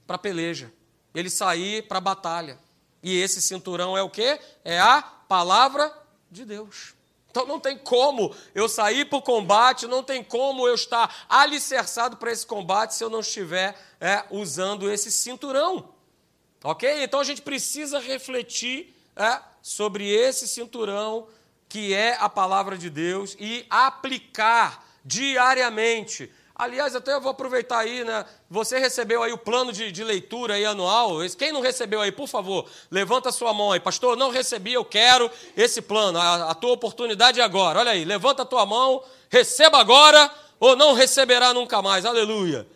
para 0.07 0.17
peleja, 0.17 0.71
ele 1.13 1.29
sair 1.29 1.83
para 1.87 1.99
batalha. 1.99 2.57
E 3.01 3.19
esse 3.19 3.41
cinturão 3.41 3.97
é 3.97 4.01
o 4.01 4.09
quê? 4.09 4.39
É 4.63 4.79
a 4.79 5.01
palavra 5.01 5.93
de 6.31 6.45
Deus. 6.45 6.93
Então 7.29 7.45
não 7.45 7.59
tem 7.59 7.77
como 7.77 8.33
eu 8.55 8.69
sair 8.69 9.05
para 9.05 9.17
o 9.17 9.21
combate, 9.21 9.87
não 9.87 10.03
tem 10.03 10.23
como 10.23 10.67
eu 10.67 10.75
estar 10.75 11.25
alicerçado 11.27 12.15
para 12.15 12.31
esse 12.31 12.45
combate 12.45 12.93
se 12.93 13.03
eu 13.03 13.09
não 13.09 13.19
estiver 13.19 13.75
é, 13.99 14.23
usando 14.29 14.89
esse 14.89 15.11
cinturão. 15.11 15.89
Ok? 16.63 17.03
Então 17.03 17.19
a 17.19 17.23
gente 17.23 17.41
precisa 17.41 17.99
refletir 17.99 18.95
é, 19.15 19.41
sobre 19.63 20.07
esse 20.07 20.47
cinturão 20.47 21.27
que 21.67 21.91
é 21.91 22.15
a 22.19 22.29
palavra 22.29 22.77
de 22.77 22.91
Deus 22.91 23.35
e 23.39 23.65
aplicar 23.71 24.85
diariamente 25.03 26.31
Aliás, 26.55 26.95
até 26.95 27.13
eu 27.13 27.19
vou 27.19 27.31
aproveitar 27.31 27.79
aí, 27.79 28.03
né? 28.03 28.23
Você 28.47 28.77
recebeu 28.77 29.23
aí 29.23 29.33
o 29.33 29.37
plano 29.37 29.73
de, 29.73 29.91
de, 29.91 30.03
leitura 30.03 30.53
aí 30.53 30.63
anual. 30.63 31.17
Quem 31.35 31.51
não 31.51 31.61
recebeu 31.61 31.99
aí, 31.99 32.11
por 32.11 32.27
favor, 32.27 32.69
levanta 32.91 33.29
a 33.29 33.31
sua 33.31 33.51
mão 33.53 33.71
aí. 33.71 33.79
Pastor, 33.79 34.15
não 34.15 34.29
recebi, 34.29 34.71
eu 34.71 34.85
quero 34.85 35.31
esse 35.57 35.81
plano. 35.81 36.19
A, 36.19 36.51
a 36.51 36.53
tua 36.53 36.71
oportunidade 36.71 37.39
é 37.39 37.43
agora. 37.43 37.79
Olha 37.79 37.91
aí, 37.91 38.05
levanta 38.05 38.43
a 38.43 38.45
tua 38.45 38.67
mão, 38.67 39.03
receba 39.29 39.79
agora 39.79 40.29
ou 40.59 40.75
não 40.75 40.93
receberá 40.93 41.55
nunca 41.55 41.81
mais. 41.81 42.05
Aleluia. 42.05 42.67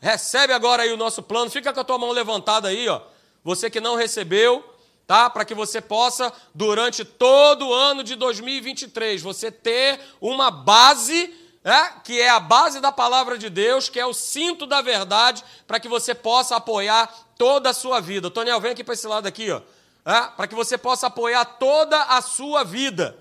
Recebe 0.00 0.54
agora 0.54 0.84
aí 0.84 0.92
o 0.92 0.96
nosso 0.96 1.22
plano. 1.22 1.50
Fica 1.50 1.74
com 1.74 1.80
a 1.80 1.84
tua 1.84 1.98
mão 1.98 2.12
levantada 2.12 2.68
aí, 2.68 2.88
ó. 2.88 3.02
Você 3.44 3.68
que 3.68 3.80
não 3.80 3.96
recebeu, 3.96 4.64
tá? 5.06 5.30
Para 5.30 5.44
que 5.44 5.54
você 5.54 5.80
possa, 5.80 6.32
durante 6.54 7.04
todo 7.04 7.68
o 7.68 7.74
ano 7.74 8.02
de 8.02 8.16
2023, 8.16 9.22
você 9.22 9.50
ter 9.50 10.00
uma 10.20 10.50
base 10.50 11.32
é, 11.62 12.00
que 12.04 12.20
é 12.20 12.28
a 12.28 12.38
base 12.38 12.78
da 12.78 12.92
palavra 12.92 13.36
de 13.36 13.50
Deus, 13.50 13.88
que 13.88 13.98
é 13.98 14.06
o 14.06 14.14
cinto 14.14 14.66
da 14.66 14.80
verdade, 14.80 15.42
para 15.66 15.80
que 15.80 15.88
você 15.88 16.14
possa 16.14 16.54
apoiar 16.56 17.12
toda 17.36 17.70
a 17.70 17.74
sua 17.74 18.00
vida. 18.00 18.30
Toniel, 18.30 18.60
vem 18.60 18.70
aqui 18.70 18.84
para 18.84 18.94
esse 18.94 19.06
lado 19.06 19.26
aqui, 19.26 19.50
ó. 19.50 19.60
É, 20.04 20.28
para 20.36 20.46
que 20.46 20.54
você 20.54 20.78
possa 20.78 21.08
apoiar 21.08 21.44
toda 21.44 22.00
a 22.00 22.22
sua 22.22 22.62
vida. 22.62 23.18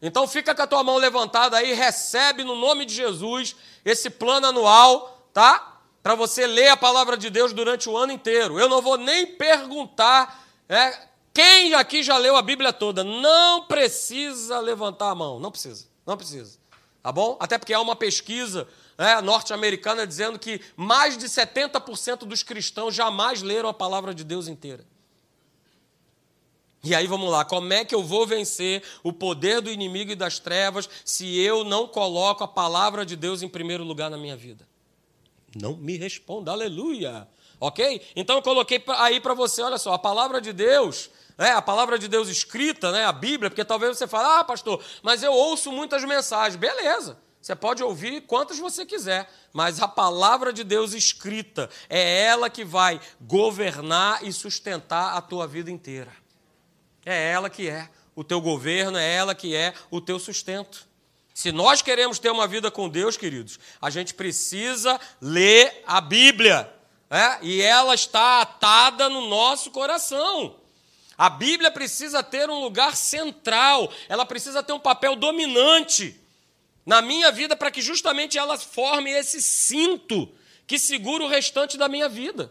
Então 0.00 0.28
fica 0.28 0.54
com 0.54 0.62
a 0.62 0.66
tua 0.68 0.84
mão 0.84 0.96
levantada 0.98 1.56
aí, 1.56 1.72
recebe 1.72 2.44
no 2.44 2.54
nome 2.54 2.84
de 2.86 2.94
Jesus 2.94 3.56
esse 3.84 4.08
plano 4.08 4.46
anual, 4.46 5.26
tá? 5.34 5.80
Para 6.00 6.14
você 6.14 6.46
ler 6.46 6.68
a 6.68 6.76
palavra 6.76 7.16
de 7.16 7.28
Deus 7.28 7.52
durante 7.52 7.88
o 7.88 7.96
ano 7.96 8.12
inteiro. 8.12 8.58
Eu 8.58 8.68
não 8.68 8.80
vou 8.80 8.96
nem 8.96 9.26
perguntar 9.26 10.46
é, 10.68 11.09
quem 11.40 11.72
aqui 11.72 12.02
já 12.02 12.18
leu 12.18 12.36
a 12.36 12.42
Bíblia 12.42 12.70
toda. 12.70 13.02
Não 13.02 13.64
precisa 13.64 14.60
levantar 14.60 15.08
a 15.08 15.14
mão, 15.14 15.40
não 15.40 15.50
precisa, 15.50 15.86
não 16.04 16.14
precisa. 16.14 16.58
Tá 17.02 17.10
bom? 17.10 17.38
Até 17.40 17.56
porque 17.56 17.72
há 17.72 17.80
uma 17.80 17.96
pesquisa 17.96 18.68
né, 18.98 19.22
norte-americana 19.22 20.06
dizendo 20.06 20.38
que 20.38 20.60
mais 20.76 21.16
de 21.16 21.26
70% 21.26 22.26
dos 22.26 22.42
cristãos 22.42 22.94
jamais 22.94 23.40
leram 23.40 23.70
a 23.70 23.74
palavra 23.74 24.14
de 24.14 24.22
Deus 24.22 24.48
inteira. 24.48 24.84
E 26.84 26.94
aí 26.94 27.06
vamos 27.06 27.30
lá, 27.30 27.42
como 27.42 27.72
é 27.72 27.86
que 27.86 27.94
eu 27.94 28.02
vou 28.02 28.26
vencer 28.26 28.82
o 29.02 29.10
poder 29.10 29.62
do 29.62 29.70
inimigo 29.70 30.10
e 30.12 30.16
das 30.16 30.38
trevas 30.38 30.90
se 31.06 31.40
eu 31.40 31.64
não 31.64 31.88
coloco 31.88 32.44
a 32.44 32.48
palavra 32.48 33.04
de 33.04 33.16
Deus 33.16 33.42
em 33.42 33.48
primeiro 33.48 33.82
lugar 33.82 34.10
na 34.10 34.18
minha 34.18 34.36
vida? 34.36 34.68
Não 35.58 35.74
me 35.74 35.96
responda, 35.96 36.52
aleluia. 36.52 37.26
Ok? 37.58 38.02
Então 38.14 38.36
eu 38.36 38.42
coloquei 38.42 38.82
aí 38.98 39.20
para 39.20 39.32
você, 39.32 39.62
olha 39.62 39.78
só, 39.78 39.94
a 39.94 39.98
palavra 39.98 40.38
de 40.38 40.52
Deus 40.52 41.10
né, 41.40 41.52
a 41.52 41.62
palavra 41.62 41.98
de 41.98 42.06
Deus 42.06 42.28
escrita, 42.28 42.92
né, 42.92 43.06
a 43.06 43.12
Bíblia, 43.12 43.48
porque 43.48 43.64
talvez 43.64 43.96
você 43.96 44.06
fale, 44.06 44.40
ah, 44.40 44.44
pastor, 44.44 44.84
mas 45.02 45.22
eu 45.22 45.32
ouço 45.32 45.72
muitas 45.72 46.04
mensagens. 46.04 46.54
Beleza, 46.54 47.16
você 47.40 47.56
pode 47.56 47.82
ouvir 47.82 48.20
quantas 48.26 48.58
você 48.58 48.84
quiser, 48.84 49.26
mas 49.50 49.80
a 49.80 49.88
palavra 49.88 50.52
de 50.52 50.62
Deus 50.62 50.92
escrita 50.92 51.70
é 51.88 52.24
ela 52.24 52.50
que 52.50 52.62
vai 52.62 53.00
governar 53.22 54.22
e 54.22 54.30
sustentar 54.34 55.16
a 55.16 55.22
tua 55.22 55.46
vida 55.46 55.70
inteira. 55.70 56.12
É 57.06 57.32
ela 57.32 57.48
que 57.48 57.70
é 57.70 57.88
o 58.14 58.22
teu 58.22 58.42
governo, 58.42 58.98
é 58.98 59.14
ela 59.14 59.34
que 59.34 59.56
é 59.56 59.72
o 59.90 59.98
teu 59.98 60.18
sustento. 60.18 60.86
Se 61.32 61.50
nós 61.50 61.80
queremos 61.80 62.18
ter 62.18 62.30
uma 62.30 62.46
vida 62.46 62.70
com 62.70 62.86
Deus, 62.86 63.16
queridos, 63.16 63.58
a 63.80 63.88
gente 63.88 64.12
precisa 64.12 65.00
ler 65.22 65.82
a 65.86 66.02
Bíblia. 66.02 66.70
É? 67.08 67.38
E 67.40 67.62
ela 67.62 67.94
está 67.94 68.42
atada 68.42 69.08
no 69.08 69.26
nosso 69.26 69.70
coração. 69.70 70.59
A 71.20 71.28
Bíblia 71.28 71.70
precisa 71.70 72.22
ter 72.22 72.48
um 72.48 72.60
lugar 72.60 72.96
central, 72.96 73.92
ela 74.08 74.24
precisa 74.24 74.62
ter 74.62 74.72
um 74.72 74.80
papel 74.80 75.14
dominante 75.14 76.18
na 76.86 77.02
minha 77.02 77.30
vida 77.30 77.54
para 77.54 77.70
que 77.70 77.82
justamente 77.82 78.38
ela 78.38 78.56
forme 78.56 79.10
esse 79.10 79.42
cinto 79.42 80.32
que 80.66 80.78
segura 80.78 81.22
o 81.22 81.28
restante 81.28 81.76
da 81.76 81.90
minha 81.90 82.08
vida. 82.08 82.50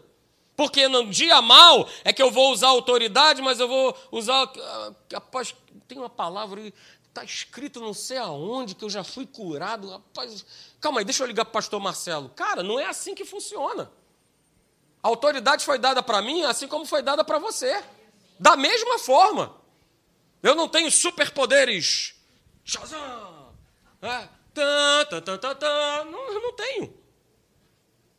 Porque 0.54 0.86
no 0.86 1.10
dia 1.10 1.42
mal 1.42 1.88
é 2.04 2.12
que 2.12 2.22
eu 2.22 2.30
vou 2.30 2.52
usar 2.52 2.68
autoridade, 2.68 3.42
mas 3.42 3.58
eu 3.58 3.66
vou 3.66 3.92
usar. 4.12 4.48
Ah, 4.56 4.92
rapaz, 5.14 5.52
tem 5.88 5.98
uma 5.98 6.08
palavra 6.08 6.60
aí, 6.60 6.72
está 7.08 7.24
escrito 7.24 7.80
não 7.80 7.92
sei 7.92 8.18
aonde, 8.18 8.76
que 8.76 8.84
eu 8.84 8.90
já 8.90 9.02
fui 9.02 9.26
curado. 9.26 9.90
Rapaz, 9.90 10.46
calma 10.80 11.00
aí, 11.00 11.04
deixa 11.04 11.24
eu 11.24 11.26
ligar 11.26 11.44
para 11.44 11.50
o 11.50 11.54
pastor 11.54 11.80
Marcelo. 11.80 12.28
Cara, 12.36 12.62
não 12.62 12.78
é 12.78 12.86
assim 12.86 13.16
que 13.16 13.24
funciona. 13.24 13.90
A 15.02 15.08
autoridade 15.08 15.64
foi 15.64 15.76
dada 15.76 16.04
para 16.04 16.22
mim, 16.22 16.44
assim 16.44 16.68
como 16.68 16.86
foi 16.86 17.02
dada 17.02 17.24
para 17.24 17.40
você. 17.40 17.82
Da 18.40 18.56
mesma 18.56 18.98
forma, 18.98 19.54
eu 20.42 20.54
não 20.54 20.66
tenho 20.66 20.90
superpoderes. 20.90 22.14
Shazam! 22.64 23.52
É, 24.00 24.28
não, 26.06 26.32
eu 26.32 26.40
não 26.40 26.52
tenho. 26.54 26.94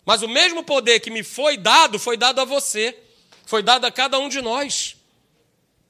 Mas 0.06 0.22
o 0.22 0.28
mesmo 0.28 0.64
poder 0.64 1.00
que 1.00 1.10
me 1.10 1.24
foi 1.24 1.58
dado, 1.58 1.98
foi 1.98 2.18
dado 2.18 2.40
a 2.40 2.46
você. 2.46 2.96
Foi 3.48 3.64
dado 3.64 3.86
a 3.86 3.92
cada 3.92 4.20
um 4.20 4.30
de 4.30 4.42
nós. 4.42 4.96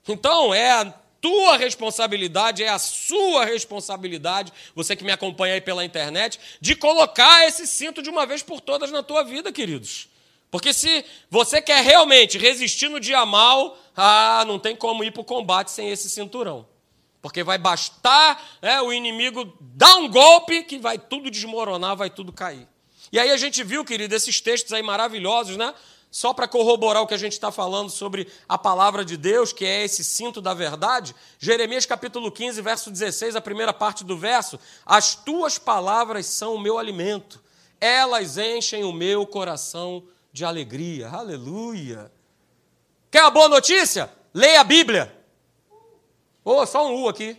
Então, 0.08 0.54
é 0.54 0.72
a 0.72 0.86
tua 1.20 1.58
responsabilidade, 1.58 2.64
é 2.64 2.70
a 2.70 2.80
sua 2.80 3.44
responsabilidade, 3.44 4.54
você 4.74 4.96
que 4.96 5.04
me 5.04 5.12
acompanha 5.12 5.56
aí 5.56 5.62
pela 5.62 5.84
internet, 5.86 6.40
de 6.60 6.74
colocar 6.74 7.46
esse 7.46 7.68
cinto 7.68 8.02
de 8.02 8.10
uma 8.10 8.26
vez 8.26 8.42
por 8.42 8.62
todas 8.62 8.90
na 8.92 9.04
tua 9.04 9.24
vida, 9.24 9.52
queridos. 9.52 10.08
Porque 10.52 10.74
se 10.74 11.06
você 11.30 11.62
quer 11.62 11.82
realmente 11.82 12.38
resistir 12.38 12.90
no 12.90 13.00
dia 13.00 13.26
mal, 13.26 13.78
ah, 13.96 14.44
não 14.46 14.60
tem 14.60 14.76
como 14.76 15.02
ir 15.02 15.12
para 15.12 15.22
o 15.22 15.26
combate 15.26 15.72
sem 15.72 15.90
esse 15.90 16.10
cinturão. 16.10 16.68
Porque 17.22 17.42
vai 17.42 17.58
bastar 17.58 18.60
né, 18.62 18.82
o 18.82 18.92
inimigo 18.92 19.56
dar 19.62 19.96
um 19.96 20.10
golpe 20.10 20.64
que 20.64 20.78
vai 20.78 20.98
tudo 21.00 21.32
desmoronar, 21.32 21.96
vai 21.96 22.10
tudo 22.10 22.34
cair. 22.34 22.68
E 23.14 23.20
aí 23.20 23.32
a 23.32 23.38
gente 23.38 23.64
viu, 23.64 23.86
querido, 23.86 24.14
esses 24.14 24.42
textos 24.42 24.74
aí 24.74 24.84
maravilhosos, 24.84 25.56
né? 25.56 25.74
Só 26.10 26.34
para 26.34 26.48
corroborar 26.50 27.02
o 27.02 27.08
que 27.08 27.14
a 27.14 27.18
gente 27.18 27.34
está 27.34 27.50
falando 27.54 27.90
sobre 27.90 28.28
a 28.50 28.58
palavra 28.58 29.06
de 29.06 29.16
Deus, 29.16 29.54
que 29.54 29.66
é 29.66 29.86
esse 29.86 30.04
cinto 30.04 30.42
da 30.42 30.54
verdade. 30.54 31.16
Jeremias 31.40 31.86
capítulo 31.86 32.30
15, 32.30 32.62
verso 32.62 32.92
16, 32.92 33.38
a 33.38 33.42
primeira 33.42 33.72
parte 33.72 34.04
do 34.04 34.18
verso. 34.18 34.60
As 34.86 35.16
tuas 35.16 35.58
palavras 35.58 36.26
são 36.26 36.56
o 36.56 36.60
meu 36.60 36.78
alimento, 36.78 37.42
elas 37.80 38.38
enchem 38.38 38.84
o 38.84 38.92
meu 38.92 39.26
coração 39.26 40.04
de 40.32 40.46
alegria. 40.46 41.10
Aleluia. 41.10 42.12
Quer 43.10 43.22
uma 43.24 43.32
boa 43.32 43.50
notícia? 43.50 44.10
Leia 44.34 44.62
a 44.62 44.64
Bíblia. 44.64 45.14
Oh, 46.44 46.66
só 46.66 46.88
um 46.88 47.04
U 47.04 47.10
aqui. 47.10 47.38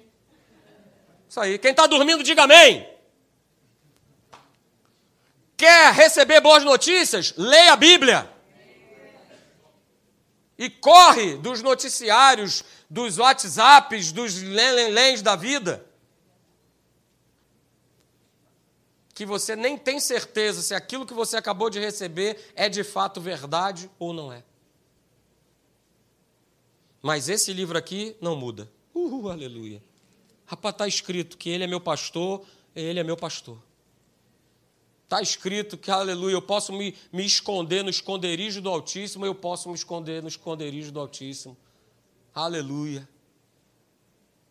Isso 1.29 1.41
aí. 1.41 1.59
Quem 1.59 1.71
está 1.71 1.87
dormindo, 1.87 2.23
diga 2.23 2.43
amém. 2.45 2.87
Quer 5.57 5.93
receber 5.95 6.41
boas 6.41 6.65
notícias? 6.65 7.35
Leia 7.37 7.73
a 7.73 7.77
Bíblia. 7.77 8.31
E 10.59 10.69
corre 10.69 11.37
dos 11.37 11.63
noticiários, 11.63 12.63
dos 12.89 13.19
WhatsApps, 13.19 14.13
dos 14.13 14.43
lens 14.43 15.23
da 15.23 15.35
vida. 15.35 15.85
Que 19.15 19.27
você 19.27 19.55
nem 19.55 19.77
tem 19.77 20.01
certeza 20.01 20.63
se 20.63 20.75
aquilo 20.75 21.07
que 21.07 21.15
você 21.15 21.37
acabou 21.37 21.69
de 21.69 21.79
receber 21.79 22.53
é 22.55 22.69
de 22.69 22.83
fato 22.83 23.21
verdade 23.21 23.91
ou 23.99 24.13
não 24.13 24.33
é. 24.33 24.43
Mas 27.03 27.29
esse 27.29 27.53
livro 27.53 27.77
aqui 27.77 28.17
não 28.21 28.37
muda. 28.37 28.71
Uhul, 28.95 29.31
aleluia. 29.31 29.83
Rapaz, 30.47 30.75
está 30.75 30.87
escrito 30.87 31.37
que 31.37 31.51
ele 31.51 31.65
é 31.65 31.67
meu 31.67 31.81
pastor, 31.81 32.45
ele 32.75 33.01
é 33.01 33.03
meu 33.03 33.17
pastor. 33.17 33.59
Está 35.05 35.21
escrito 35.21 35.77
que, 35.77 35.91
aleluia, 35.91 36.35
eu 36.35 36.41
posso 36.41 36.73
me, 36.73 36.95
me 37.13 37.25
esconder 37.27 37.83
no 37.83 37.91
esconderijo 37.91 38.63
do 38.63 38.71
Altíssimo, 38.71 39.27
eu 39.27 39.35
posso 39.35 39.69
me 39.69 39.75
esconder 39.75 40.23
no 40.23 40.29
esconderijo 40.29 40.91
do 40.91 41.01
Altíssimo. 41.01 41.57
Aleluia. 42.35 43.07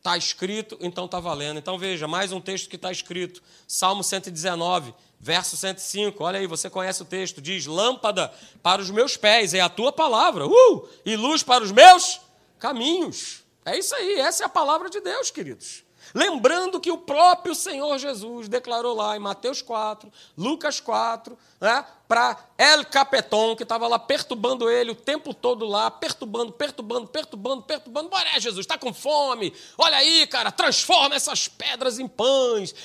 Está 0.02 0.18
escrito, 0.18 0.76
então 0.82 1.06
está 1.06 1.20
valendo. 1.20 1.60
Então 1.60 1.78
veja, 1.78 2.08
mais 2.08 2.32
um 2.32 2.42
texto 2.42 2.68
que 2.68 2.76
está 2.76 2.92
escrito. 2.92 3.40
Salmo 3.68 4.04
119, 4.04 4.96
verso 5.20 5.56
105. 5.56 6.24
Olha 6.24 6.40
aí, 6.40 6.48
você 6.48 6.72
conhece 6.72 7.04
o 7.04 7.06
texto. 7.06 7.40
Diz: 7.40 7.68
Lâmpada 7.68 8.34
para 8.64 8.82
os 8.82 8.90
meus 8.90 9.16
pés 9.16 9.54
é 9.54 9.60
a 9.60 9.70
tua 9.70 9.92
palavra, 9.92 10.48
uh! 10.48 10.90
e 11.06 11.16
luz 11.16 11.44
para 11.44 11.64
os 11.64 11.72
meus 11.72 12.20
caminhos. 12.58 13.44
É 13.64 13.78
isso 13.78 13.94
aí, 13.94 14.14
essa 14.14 14.42
é 14.42 14.46
a 14.48 14.50
palavra 14.50 14.90
de 14.90 15.00
Deus, 15.02 15.30
queridos. 15.30 15.84
Lembrando 16.14 16.80
que 16.80 16.92
o 16.92 16.98
próprio 16.98 17.56
Senhor 17.56 17.98
Jesus 17.98 18.48
declarou 18.48 18.96
lá 18.96 19.16
em 19.16 19.20
Mateus 19.20 19.62
4, 19.62 20.12
Lucas 20.38 20.80
4, 20.80 21.38
né, 21.60 21.86
para 22.12 22.38
El 22.58 22.84
Capeton, 22.86 23.56
que 23.56 23.64
estava 23.64 23.88
lá 23.88 23.98
perturbando 23.98 24.70
ele 24.70 24.92
o 24.92 24.96
tempo 24.96 25.34
todo 25.34 25.66
lá, 25.66 25.90
perturbando, 25.90 26.52
perturbando, 26.52 27.08
perturbando, 27.08 27.62
perturbando. 27.62 28.10
Bora, 28.10 28.38
Jesus, 28.38 28.66
está 28.66 28.78
com 28.78 28.94
fome. 28.94 29.54
Olha 29.78 29.96
aí, 29.96 30.28
cara, 30.28 30.52
transforma 30.52 31.16
essas 31.16 31.48
pedras 31.48 32.00
em 32.00 32.08
pães. 32.10 32.76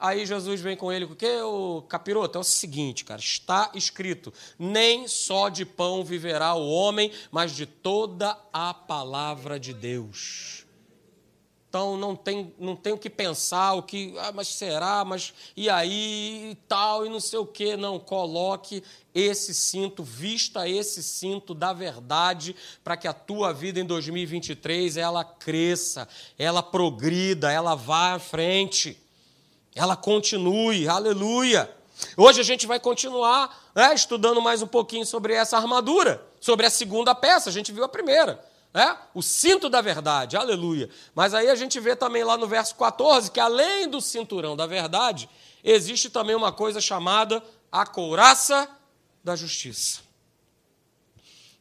Aí 0.00 0.26
Jesus 0.26 0.60
vem 0.60 0.76
com 0.76 0.92
ele, 0.92 1.06
porque 1.06 1.30
o 1.42 1.82
capiroto 1.82 2.38
é 2.38 2.40
o 2.40 2.44
seguinte, 2.44 3.04
cara, 3.04 3.20
está 3.20 3.70
escrito: 3.72 4.32
nem 4.58 5.06
só 5.06 5.48
de 5.48 5.64
pão 5.64 6.04
viverá 6.04 6.54
o 6.54 6.68
homem, 6.68 7.12
mas 7.30 7.52
de 7.52 7.66
toda 7.66 8.36
a 8.52 8.74
palavra 8.74 9.60
de 9.60 9.72
Deus. 9.72 10.67
Então 11.68 11.98
não 11.98 12.16
tem, 12.16 12.54
não 12.58 12.74
tem 12.74 12.94
o 12.94 12.98
que 12.98 13.10
pensar, 13.10 13.74
o 13.74 13.82
que, 13.82 14.14
ah, 14.20 14.32
mas 14.34 14.48
será, 14.48 15.04
mas 15.04 15.34
e 15.54 15.68
aí? 15.68 16.52
E 16.52 16.54
tal, 16.66 17.04
e 17.04 17.10
não 17.10 17.20
sei 17.20 17.38
o 17.38 17.44
que. 17.44 17.76
Não, 17.76 17.98
coloque 17.98 18.82
esse 19.14 19.52
cinto, 19.52 20.02
vista 20.02 20.66
esse 20.66 21.02
cinto 21.02 21.52
da 21.52 21.74
verdade, 21.74 22.56
para 22.82 22.96
que 22.96 23.06
a 23.06 23.12
tua 23.12 23.52
vida 23.52 23.78
em 23.78 23.84
2023 23.84 24.96
ela 24.96 25.22
cresça, 25.22 26.08
ela 26.38 26.62
progrida, 26.62 27.52
ela 27.52 27.74
vá 27.74 28.14
à 28.14 28.18
frente, 28.18 28.98
ela 29.74 29.94
continue, 29.94 30.88
aleluia. 30.88 31.70
Hoje 32.16 32.40
a 32.40 32.44
gente 32.44 32.66
vai 32.66 32.80
continuar 32.80 33.70
né, 33.74 33.92
estudando 33.92 34.40
mais 34.40 34.62
um 34.62 34.66
pouquinho 34.66 35.04
sobre 35.04 35.34
essa 35.34 35.58
armadura, 35.58 36.24
sobre 36.40 36.64
a 36.64 36.70
segunda 36.70 37.14
peça, 37.14 37.50
a 37.50 37.52
gente 37.52 37.72
viu 37.72 37.84
a 37.84 37.88
primeira 37.88 38.47
é? 38.74 38.96
o 39.14 39.22
cinto 39.22 39.68
da 39.68 39.80
verdade, 39.80 40.36
aleluia. 40.36 40.90
Mas 41.14 41.34
aí 41.34 41.48
a 41.48 41.54
gente 41.54 41.80
vê 41.80 41.96
também 41.96 42.22
lá 42.22 42.36
no 42.36 42.46
verso 42.46 42.74
14 42.76 43.30
que 43.30 43.40
além 43.40 43.88
do 43.88 44.00
cinturão 44.00 44.56
da 44.56 44.66
verdade, 44.66 45.28
existe 45.64 46.10
também 46.10 46.36
uma 46.36 46.52
coisa 46.52 46.80
chamada 46.80 47.42
a 47.72 47.86
couraça 47.86 48.68
da 49.24 49.34
justiça. 49.34 50.00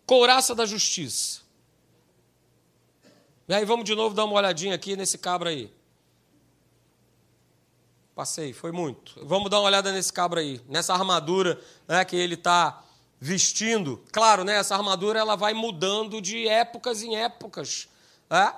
Couraça 0.06 0.54
da 0.54 0.66
justiça. 0.66 1.42
E 3.48 3.54
aí 3.54 3.64
vamos 3.64 3.86
de 3.86 3.96
novo 3.96 4.14
dar 4.14 4.26
uma 4.26 4.36
olhadinha 4.36 4.76
aqui 4.76 4.96
nesse 4.96 5.18
cabra 5.18 5.50
aí. 5.50 5.74
Passei, 8.14 8.52
foi 8.52 8.72
muito. 8.72 9.14
Vamos 9.26 9.50
dar 9.50 9.60
uma 9.60 9.68
olhada 9.68 9.92
nesse 9.92 10.12
cabra 10.12 10.42
aí, 10.42 10.60
nessa 10.68 10.94
armadura 10.94 11.62
né, 11.88 12.04
que 12.04 12.16
ele 12.16 12.34
está 12.34 12.84
vestindo. 13.20 14.04
Claro, 14.12 14.44
né, 14.44 14.58
essa 14.58 14.76
armadura 14.76 15.20
ela 15.20 15.36
vai 15.36 15.54
mudando 15.54 16.22
de 16.22 16.48
épocas 16.48 17.02
em 17.02 17.16
épocas. 17.16 17.88
É? 18.30 18.54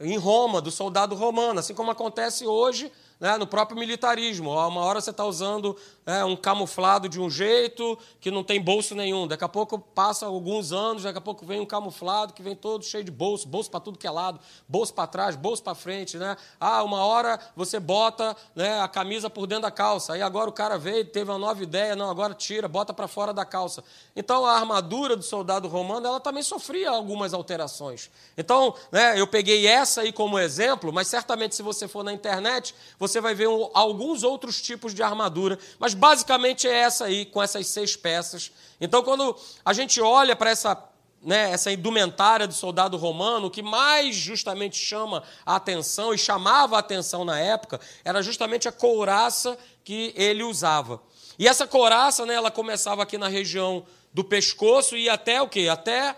Em 0.00 0.16
Roma, 0.16 0.60
do 0.60 0.70
soldado 0.70 1.14
romano, 1.14 1.60
assim 1.60 1.74
como 1.74 1.90
acontece 1.90 2.46
hoje 2.46 2.90
né, 3.20 3.36
no 3.36 3.46
próprio 3.46 3.78
militarismo. 3.78 4.50
Uma 4.50 4.80
hora 4.80 5.00
você 5.00 5.10
está 5.10 5.24
usando 5.24 5.76
é, 6.10 6.24
um 6.24 6.34
camuflado 6.34 7.08
de 7.08 7.20
um 7.20 7.30
jeito 7.30 7.96
que 8.20 8.32
não 8.32 8.42
tem 8.42 8.60
bolso 8.60 8.96
nenhum. 8.96 9.28
Daqui 9.28 9.44
a 9.44 9.48
pouco 9.48 9.78
passa 9.78 10.26
alguns 10.26 10.72
anos, 10.72 11.04
daqui 11.04 11.18
a 11.18 11.20
pouco 11.20 11.46
vem 11.46 11.60
um 11.60 11.66
camuflado 11.66 12.32
que 12.32 12.42
vem 12.42 12.56
todo 12.56 12.84
cheio 12.84 13.04
de 13.04 13.12
bolso, 13.12 13.46
bolso 13.46 13.70
para 13.70 13.78
tudo 13.78 13.96
que 13.96 14.08
é 14.08 14.10
lado, 14.10 14.40
bolso 14.68 14.92
para 14.92 15.06
trás, 15.06 15.36
bolso 15.36 15.62
para 15.62 15.72
frente. 15.76 16.16
Né? 16.16 16.36
Ah, 16.58 16.82
uma 16.82 17.04
hora 17.04 17.38
você 17.54 17.78
bota 17.78 18.36
né, 18.56 18.80
a 18.80 18.88
camisa 18.88 19.30
por 19.30 19.46
dentro 19.46 19.62
da 19.62 19.70
calça. 19.70 20.14
Aí 20.14 20.22
agora 20.22 20.50
o 20.50 20.52
cara 20.52 20.76
veio, 20.76 21.04
teve 21.04 21.30
uma 21.30 21.38
nova 21.38 21.62
ideia, 21.62 21.94
não, 21.94 22.10
agora 22.10 22.34
tira, 22.34 22.66
bota 22.66 22.92
para 22.92 23.06
fora 23.06 23.32
da 23.32 23.44
calça. 23.44 23.84
Então 24.16 24.44
a 24.44 24.54
armadura 24.54 25.14
do 25.14 25.22
soldado 25.22 25.68
romano 25.68 26.08
ela 26.08 26.18
também 26.18 26.42
sofria 26.42 26.90
algumas 26.90 27.32
alterações. 27.32 28.10
Então, 28.36 28.74
né, 28.90 29.20
eu 29.20 29.28
peguei 29.28 29.68
essa 29.68 30.00
aí 30.00 30.12
como 30.12 30.40
exemplo, 30.40 30.92
mas 30.92 31.06
certamente 31.06 31.54
se 31.54 31.62
você 31.62 31.86
for 31.86 32.02
na 32.02 32.12
internet, 32.12 32.74
você 32.98 33.20
vai 33.20 33.32
ver 33.32 33.48
um, 33.48 33.70
alguns 33.74 34.24
outros 34.24 34.60
tipos 34.60 34.92
de 34.92 35.04
armadura, 35.04 35.56
mas 35.78 35.94
basicamente 36.00 36.66
é 36.66 36.74
essa 36.74 37.04
aí, 37.04 37.26
com 37.26 37.42
essas 37.42 37.66
seis 37.66 37.94
peças. 37.94 38.50
Então, 38.80 39.02
quando 39.02 39.36
a 39.62 39.72
gente 39.74 40.00
olha 40.00 40.34
para 40.34 40.50
essa 40.50 40.74
né, 41.22 41.50
essa 41.50 41.70
indumentária 41.70 42.48
do 42.48 42.54
soldado 42.54 42.96
romano, 42.96 43.48
o 43.48 43.50
que 43.50 43.62
mais 43.62 44.16
justamente 44.16 44.78
chama 44.78 45.22
a 45.44 45.56
atenção 45.56 46.14
e 46.14 46.18
chamava 46.18 46.76
a 46.76 46.78
atenção 46.78 47.26
na 47.26 47.38
época 47.38 47.78
era 48.02 48.22
justamente 48.22 48.66
a 48.66 48.72
couraça 48.72 49.58
que 49.84 50.14
ele 50.16 50.42
usava. 50.42 51.02
E 51.38 51.46
essa 51.46 51.66
couraça, 51.66 52.24
né, 52.24 52.32
ela 52.32 52.50
começava 52.50 53.02
aqui 53.02 53.18
na 53.18 53.28
região 53.28 53.84
do 54.14 54.24
pescoço 54.24 54.96
e 54.96 55.10
até 55.10 55.42
o 55.42 55.48
quê? 55.48 55.68
Até 55.70 56.16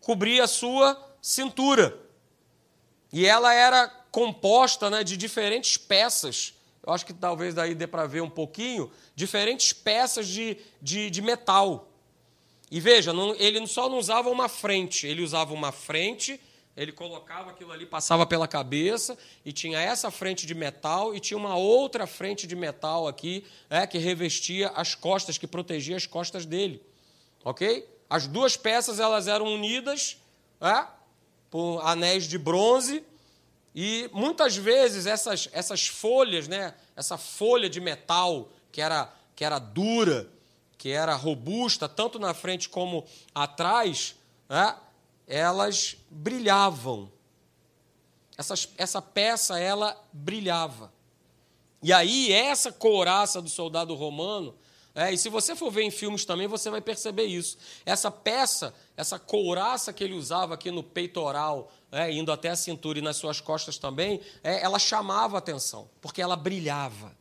cobrir 0.00 0.40
a 0.40 0.46
sua 0.46 0.98
cintura. 1.20 1.98
E 3.12 3.26
ela 3.26 3.52
era 3.52 3.86
composta 4.10 4.88
né, 4.88 5.04
de 5.04 5.14
diferentes 5.14 5.76
peças. 5.76 6.54
Eu 6.86 6.92
acho 6.92 7.04
que 7.04 7.12
talvez 7.12 7.52
daí 7.52 7.74
dê 7.74 7.86
para 7.86 8.06
ver 8.06 8.20
um 8.20 8.30
pouquinho, 8.30 8.90
diferentes 9.14 9.72
peças 9.72 10.28
de, 10.28 10.56
de, 10.80 11.10
de 11.10 11.20
metal. 11.20 11.88
E 12.70 12.80
veja, 12.80 13.12
não, 13.12 13.34
ele 13.34 13.66
só 13.66 13.88
não 13.88 13.98
usava 13.98 14.30
uma 14.30 14.48
frente, 14.48 15.04
ele 15.04 15.22
usava 15.22 15.52
uma 15.52 15.72
frente, 15.72 16.40
ele 16.76 16.92
colocava 16.92 17.50
aquilo 17.50 17.72
ali, 17.72 17.86
passava 17.86 18.24
pela 18.24 18.46
cabeça, 18.46 19.18
e 19.44 19.52
tinha 19.52 19.80
essa 19.80 20.10
frente 20.10 20.46
de 20.46 20.54
metal, 20.54 21.14
e 21.14 21.18
tinha 21.18 21.36
uma 21.36 21.56
outra 21.56 22.06
frente 22.06 22.46
de 22.46 22.54
metal 22.54 23.08
aqui, 23.08 23.44
é, 23.68 23.84
que 23.86 23.98
revestia 23.98 24.68
as 24.68 24.94
costas, 24.94 25.36
que 25.36 25.46
protegia 25.46 25.96
as 25.96 26.06
costas 26.06 26.46
dele. 26.46 26.80
Ok? 27.44 27.88
As 28.08 28.28
duas 28.28 28.56
peças 28.56 29.00
elas 29.00 29.26
eram 29.26 29.46
unidas 29.46 30.18
é, 30.60 30.86
por 31.50 31.80
anéis 31.80 32.28
de 32.28 32.38
bronze, 32.38 33.02
e 33.78 34.08
muitas 34.10 34.56
vezes 34.56 35.04
essas, 35.04 35.50
essas 35.52 35.86
folhas, 35.86 36.48
né, 36.48 36.72
essa 36.96 37.18
folha 37.18 37.68
de 37.68 37.78
metal 37.78 38.48
que 38.72 38.80
era, 38.80 39.12
que 39.34 39.44
era 39.44 39.58
dura, 39.58 40.26
que 40.78 40.90
era 40.90 41.14
robusta, 41.14 41.86
tanto 41.86 42.18
na 42.18 42.32
frente 42.32 42.70
como 42.70 43.04
atrás, 43.34 44.16
né, 44.48 44.74
elas 45.26 45.98
brilhavam. 46.08 47.12
Essas, 48.38 48.66
essa 48.78 49.02
peça, 49.02 49.58
ela 49.58 49.94
brilhava. 50.10 50.90
E 51.82 51.92
aí, 51.92 52.32
essa 52.32 52.72
couraça 52.72 53.42
do 53.42 53.50
soldado 53.50 53.94
romano, 53.94 54.54
é, 54.94 55.12
e 55.12 55.18
se 55.18 55.28
você 55.28 55.54
for 55.54 55.70
ver 55.70 55.82
em 55.82 55.90
filmes 55.90 56.24
também, 56.24 56.46
você 56.46 56.70
vai 56.70 56.80
perceber 56.80 57.26
isso. 57.26 57.58
Essa 57.84 58.10
peça, 58.10 58.74
essa 58.96 59.18
couraça 59.18 59.92
que 59.92 60.02
ele 60.02 60.14
usava 60.14 60.54
aqui 60.54 60.70
no 60.70 60.82
peitoral, 60.82 61.70
é, 61.90 62.12
indo 62.12 62.32
até 62.32 62.50
a 62.50 62.56
cintura 62.56 62.98
e 62.98 63.02
nas 63.02 63.16
suas 63.16 63.40
costas 63.40 63.78
também, 63.78 64.20
é, 64.42 64.62
ela 64.62 64.78
chamava 64.78 65.38
atenção, 65.38 65.88
porque 66.00 66.20
ela 66.20 66.36
brilhava. 66.36 67.16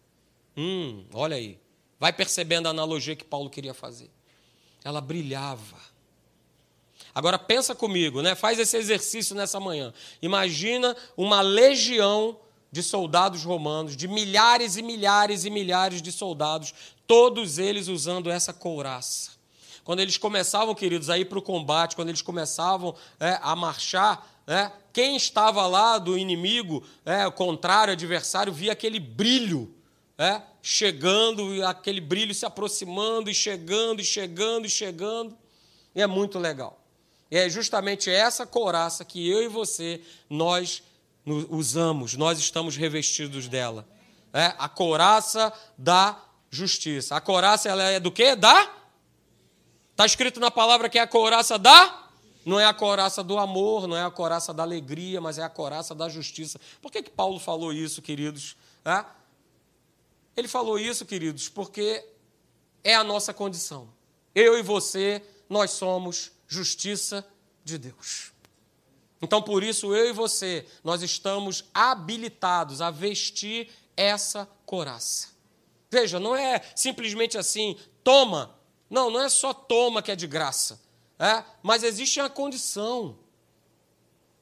Hum, 0.58 1.06
olha 1.14 1.36
aí. 1.36 1.60
Vai 2.00 2.12
percebendo 2.12 2.68
a 2.68 2.72
analogia 2.72 3.16
que 3.16 3.24
Paulo 3.24 3.50
queria 3.50 3.74
fazer. 3.74 4.10
Ela 4.84 5.02
brilhava. 5.02 5.78
Agora 7.14 7.40
pensa 7.40 7.74
comigo, 7.74 8.22
né? 8.22 8.36
Faz 8.36 8.60
esse 8.60 8.76
exercício 8.76 9.36
nessa 9.36 9.60
manhã. 9.60 9.94
Imagina 10.22 10.96
uma 11.16 11.42
legião 11.42 12.38
de 12.72 12.84
soldados 12.84 13.44
romanos, 13.44 13.96
de 13.96 14.06
milhares 14.06 14.76
e 14.76 14.82
milhares 14.82 15.46
e 15.46 15.50
milhares 15.50 16.02
de 16.02 16.12
soldados, 16.12 16.74
todos 17.08 17.58
eles 17.58 17.88
usando 17.88 18.30
essa 18.30 18.52
couraça. 18.52 19.32
Quando 19.86 20.02
eles 20.02 20.18
começavam, 20.18 20.76
queridos, 20.76 21.10
a 21.10 21.18
ir 21.18 21.26
para 21.26 21.40
o 21.40 21.42
combate, 21.42 21.96
quando 21.96 22.10
eles 22.10 22.22
começavam 22.22 22.94
é, 23.18 23.40
a 23.42 23.56
marchar, 23.56 24.35
é, 24.48 24.72
quem 24.94 25.16
estava 25.16 25.66
lá 25.66 25.98
do 25.98 26.18
inimigo, 26.18 26.84
é, 27.06 27.26
o 27.26 27.32
contrário, 27.32 27.94
adversário, 27.94 28.54
via 28.54 28.72
aquele 28.72 29.00
brilho 29.00 29.76
é, 30.18 30.42
chegando, 30.62 31.66
aquele 31.66 32.00
brilho 32.00 32.34
se 32.34 32.46
aproximando 32.46 33.30
e 33.30 33.34
chegando 33.34 34.02
e 34.02 34.06
chegando 34.06 34.66
e 34.66 34.70
chegando. 34.70 35.38
E 35.94 36.02
é 36.02 36.08
muito 36.08 36.40
legal. 36.40 36.80
E 37.30 37.38
é 37.38 37.50
justamente 37.50 38.10
essa 38.10 38.46
couraça 38.46 39.04
que 39.04 39.28
eu 39.30 39.44
e 39.44 39.48
você, 39.48 40.02
nós 40.30 40.84
usamos, 41.50 42.14
nós 42.16 42.40
estamos 42.40 42.76
revestidos 42.76 43.48
dela. 43.48 43.88
É 44.32 44.54
a 44.58 44.70
couraça 44.70 45.52
da 45.78 46.22
justiça. 46.50 47.16
A 47.16 47.22
couraça 47.22 47.68
ela 47.68 47.84
é 47.84 48.00
do 48.00 48.12
quê? 48.12 48.36
Da? 48.36 48.72
Está 49.92 50.06
escrito 50.06 50.40
na 50.40 50.52
palavra 50.52 50.88
que 50.88 51.00
é 51.00 51.02
a 51.02 51.08
couraça 51.08 51.58
da? 51.58 52.05
Não 52.46 52.60
é 52.60 52.66
a 52.66 52.74
couraça 52.74 53.24
do 53.24 53.40
amor, 53.40 53.88
não 53.88 53.98
é 53.98 54.04
a 54.04 54.12
couraça 54.12 54.54
da 54.54 54.62
alegria, 54.62 55.20
mas 55.20 55.40
é 55.40 55.44
a 55.44 55.50
couraça 55.50 55.96
da 55.96 56.08
justiça. 56.08 56.60
Por 56.80 56.92
que, 56.92 57.02
que 57.02 57.10
Paulo 57.10 57.40
falou 57.40 57.74
isso, 57.74 58.04
queridos? 58.04 58.56
Ele 60.38 60.48
falou 60.48 60.78
isso, 60.78 61.06
queridos, 61.06 61.50
porque 61.50 62.06
é 62.84 62.94
a 62.94 63.04
nossa 63.04 63.34
condição. 63.34 63.90
Eu 64.36 64.60
e 64.60 64.62
você, 64.62 65.24
nós 65.50 65.72
somos 65.72 66.32
justiça 66.48 67.28
de 67.64 67.80
Deus. 67.80 68.32
Então, 69.20 69.42
por 69.42 69.64
isso, 69.64 69.96
eu 69.96 70.10
e 70.10 70.14
você, 70.14 70.68
nós 70.84 71.02
estamos 71.02 71.66
habilitados 71.74 72.80
a 72.80 72.92
vestir 72.92 73.72
essa 73.98 74.48
coraça. 74.68 75.30
Veja, 75.90 76.20
não 76.20 76.36
é 76.36 76.62
simplesmente 76.76 77.40
assim, 77.40 77.76
toma. 78.04 78.56
Não, 78.88 79.10
não 79.10 79.22
é 79.22 79.30
só 79.30 79.52
toma 79.52 80.04
que 80.04 80.12
é 80.12 80.16
de 80.16 80.28
graça. 80.28 80.80
É? 81.18 81.44
Mas 81.64 81.84
existe 81.84 82.20
uma 82.20 82.30
condição. 82.30 83.18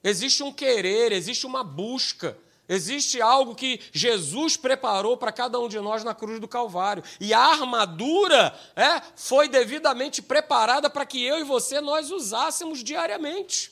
Existe 0.03 0.43
um 0.43 0.51
querer, 0.51 1.12
existe 1.12 1.45
uma 1.45 1.63
busca 1.63 2.38
Existe 2.67 3.21
algo 3.21 3.55
que 3.55 3.81
Jesus 3.91 4.55
preparou 4.55 5.17
para 5.17 5.33
cada 5.33 5.59
um 5.59 5.67
de 5.67 5.79
nós 5.79 6.03
na 6.03 6.15
cruz 6.15 6.39
do 6.39 6.47
Calvário. 6.47 7.03
E 7.19 7.33
a 7.33 7.39
armadura 7.39 8.57
é, 8.75 9.01
foi 9.15 9.49
devidamente 9.49 10.21
preparada 10.21 10.89
para 10.89 11.05
que 11.05 11.21
eu 11.23 11.39
e 11.39 11.43
você 11.43 11.81
nós 11.81 12.09
usássemos 12.09 12.81
diariamente. 12.83 13.71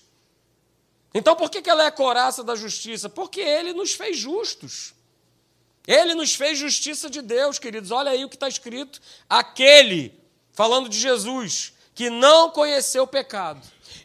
Então 1.14 1.36
por 1.36 1.50
que, 1.50 1.62
que 1.62 1.70
ela 1.70 1.86
é 1.86 1.92
coraça 1.92 2.44
da 2.44 2.56
justiça? 2.56 3.10
Porque 3.10 3.40
ele 3.40 3.74
nos 3.74 3.94
fez 3.94 4.18
justos. 4.18 4.94
Ele 5.88 6.14
nos 6.14 6.36
fez 6.36 6.60
justiça 6.60 7.10
de 7.10 7.22
Deus, 7.22 7.58
queridos. 7.58 7.92
Olha 7.92 8.12
aí 8.12 8.26
o 8.26 8.30
que 8.30 8.36
está 8.36 8.48
escrito. 8.48 9.02
Aquele, 9.30 10.14
falando 10.52 10.90
de 10.90 11.00
Jesus, 11.00 11.74
que 11.94 12.10
não 12.10 12.50
conheceu 12.50 13.04
o 13.04 13.08
pecado, 13.08 13.62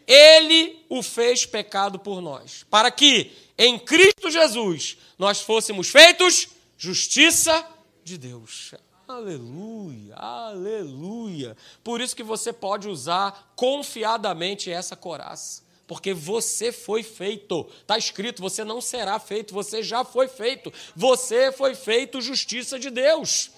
ele 0.07 0.85
o 0.89 1.03
fez 1.03 1.45
pecado 1.47 1.99
por 1.99 2.21
nós, 2.21 2.65
para 2.71 2.91
que 2.91 3.33
em 3.59 3.79
Cristo 3.79 4.31
Jesus 4.31 4.99
nós 5.19 5.41
fôssemos 5.41 5.89
feitos 5.89 6.49
justiça 6.77 7.67
de 8.05 8.19
Deus. 8.19 8.75
Aleluia, 9.09 10.15
aleluia. 10.17 11.57
Por 11.83 12.01
isso 12.01 12.15
que 12.17 12.23
você 12.23 12.53
pode 12.53 12.89
usar 12.89 13.53
confiadamente 13.55 14.71
essa 14.71 14.97
coraça 14.97 15.67
porque 15.87 16.13
você 16.13 16.73
foi 16.73 17.03
feito. 17.03 17.67
Está 17.81 17.97
escrito: 17.97 18.43
você 18.43 18.65
não 18.65 18.81
será 18.81 19.19
feito, 19.19 19.55
você 19.55 19.83
já 19.83 20.05
foi 20.05 20.29
feito. 20.29 20.73
Você 20.95 21.53
foi 21.53 21.75
feito 21.75 22.21
justiça 22.21 22.79
de 22.79 22.91
Deus. 22.91 23.51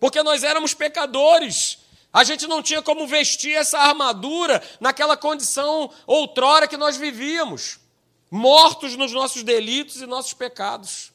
Porque 0.00 0.22
nós 0.22 0.42
éramos 0.42 0.74
pecadores. 0.74 1.78
A 2.12 2.24
gente 2.24 2.46
não 2.46 2.62
tinha 2.62 2.82
como 2.82 3.06
vestir 3.06 3.54
essa 3.54 3.78
armadura 3.78 4.62
naquela 4.80 5.16
condição 5.16 5.90
outrora 6.06 6.66
que 6.66 6.76
nós 6.76 6.96
vivíamos, 6.96 7.78
mortos 8.30 8.96
nos 8.96 9.12
nossos 9.12 9.42
delitos 9.42 10.00
e 10.00 10.06
nossos 10.06 10.32
pecados. 10.32 11.12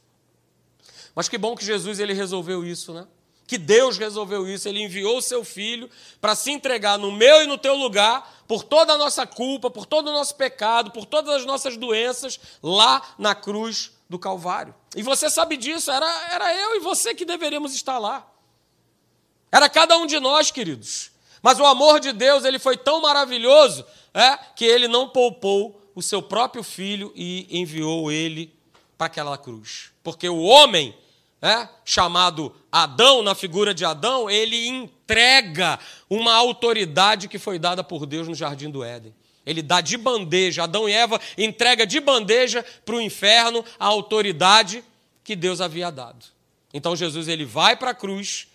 Mas 1.16 1.28
que 1.28 1.38
bom 1.38 1.56
que 1.56 1.66
Jesus 1.66 2.00
ele 2.00 2.14
resolveu 2.14 2.66
isso, 2.66 2.94
né? 2.94 3.08
que 3.54 3.58
Deus 3.58 3.98
resolveu 3.98 4.48
isso. 4.48 4.68
Ele 4.68 4.82
enviou 4.82 5.18
o 5.18 5.22
seu 5.22 5.44
filho 5.44 5.90
para 6.20 6.36
se 6.36 6.52
entregar 6.52 6.98
no 6.98 7.12
meu 7.12 7.44
e 7.44 7.48
no 7.48 7.58
teu 7.58 7.76
lugar, 7.76 8.44
por 8.48 8.64
toda 8.64 8.94
a 8.94 8.98
nossa 8.98 9.28
culpa, 9.28 9.70
por 9.70 9.86
todo 9.86 10.08
o 10.08 10.12
nosso 10.12 10.36
pecado, 10.36 10.90
por 10.92 11.06
todas 11.06 11.36
as 11.36 11.46
nossas 11.46 11.78
doenças, 11.78 12.40
lá 12.62 13.02
na 13.18 13.36
cruz 13.36 13.92
do 14.10 14.18
Calvário. 14.18 14.74
E 14.96 15.04
você 15.04 15.30
sabe 15.30 15.56
disso, 15.56 15.92
era, 15.92 16.34
era 16.34 16.56
eu 16.56 16.78
e 16.78 16.80
você 16.80 17.14
que 17.14 17.26
deveríamos 17.26 17.76
estar 17.76 18.00
lá. 18.00 18.28
Era 19.54 19.70
cada 19.70 19.96
um 19.98 20.08
de 20.08 20.20
nós, 20.20 20.50
queridos. 20.50 21.12
Mas 21.40 21.60
o 21.60 21.66
amor 21.66 22.00
de 22.00 22.12
Deus 22.12 22.44
ele 22.44 22.58
foi 22.58 22.76
tão 22.76 23.00
maravilhoso 23.02 23.86
é, 24.12 24.36
que 24.56 24.66
ele 24.66 24.88
não 24.88 25.08
poupou 25.08 25.80
o 25.94 26.02
seu 26.02 26.24
próprio 26.24 26.64
filho 26.64 27.14
e 27.16 27.46
enviou 27.52 28.12
ele 28.12 28.52
para 28.98 29.06
aquela 29.06 29.38
cruz. 29.38 29.92
Porque 30.04 30.28
o 30.28 30.42
homem 30.42 30.98
é, 31.40 31.70
chamado 31.86 32.52
Adão, 32.72 33.22
na 33.22 33.36
figura 33.36 33.76
de 33.76 33.86
Adão, 33.86 34.28
ele 34.28 34.68
entrega 34.68 35.78
uma 36.10 36.34
autoridade 36.34 37.28
que 37.28 37.38
foi 37.38 37.60
dada 37.60 37.84
por 37.84 38.08
Deus 38.08 38.28
no 38.28 38.34
jardim 38.34 38.72
do 38.72 38.84
Éden. 38.84 39.14
Ele 39.46 39.62
dá 39.62 39.82
de 39.82 39.98
bandeja, 39.98 40.64
Adão 40.64 40.90
e 40.90 40.94
Eva 40.94 41.22
entrega 41.38 41.86
de 41.86 42.00
bandeja 42.00 42.66
para 42.84 42.96
o 42.96 43.02
inferno 43.02 43.64
a 43.78 43.86
autoridade 43.86 44.84
que 45.24 45.36
Deus 45.36 45.62
havia 45.62 45.92
dado. 45.92 46.26
Então 46.74 46.96
Jesus 46.96 47.28
ele 47.28 47.46
vai 47.46 47.76
para 47.76 47.92
a 47.92 47.94
cruz, 47.94 48.48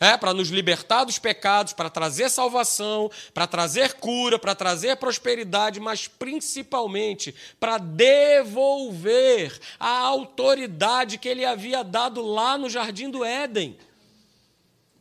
é, 0.00 0.16
para 0.16 0.32
nos 0.32 0.48
libertar 0.48 1.04
dos 1.04 1.18
pecados, 1.18 1.74
para 1.74 1.90
trazer 1.90 2.30
salvação, 2.30 3.10
para 3.34 3.46
trazer 3.46 3.92
cura, 3.94 4.38
para 4.38 4.54
trazer 4.54 4.96
prosperidade, 4.96 5.78
mas 5.78 6.08
principalmente 6.08 7.34
para 7.60 7.76
devolver 7.76 9.60
a 9.78 9.98
autoridade 9.98 11.18
que 11.18 11.28
ele 11.28 11.44
havia 11.44 11.84
dado 11.84 12.22
lá 12.22 12.56
no 12.56 12.70
jardim 12.70 13.10
do 13.10 13.22
Éden. 13.22 13.76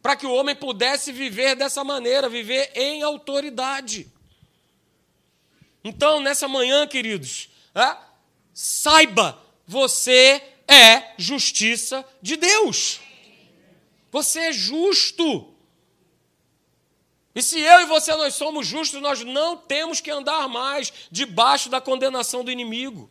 Para 0.01 0.17
que 0.17 0.25
o 0.25 0.33
homem 0.33 0.55
pudesse 0.55 1.13
viver 1.13 1.55
dessa 1.55 1.81
maneira, 1.81 2.27
viver 2.27 2.69
em 2.75 3.01
autoridade. 3.01 4.05
Então, 5.81 6.19
nessa 6.19 6.47
manhã, 6.47 6.85
queridos, 6.85 7.49
é, 7.73 7.95
saiba, 8.53 9.41
você 9.65 10.41
é 10.67 11.13
justiça 11.17 12.05
de 12.21 12.35
Deus. 12.35 12.99
Você 14.11 14.39
é 14.39 14.53
justo. 14.53 15.53
E 17.35 17.41
se 17.41 17.59
eu 17.59 17.81
e 17.81 17.85
você 17.85 18.15
nós 18.15 18.33
somos 18.35 18.67
justos, 18.67 19.01
nós 19.01 19.23
não 19.23 19.55
temos 19.55 20.01
que 20.01 20.11
andar 20.11 20.47
mais 20.47 20.91
debaixo 21.11 21.69
da 21.69 21.79
condenação 21.79 22.43
do 22.43 22.51
inimigo. 22.51 23.09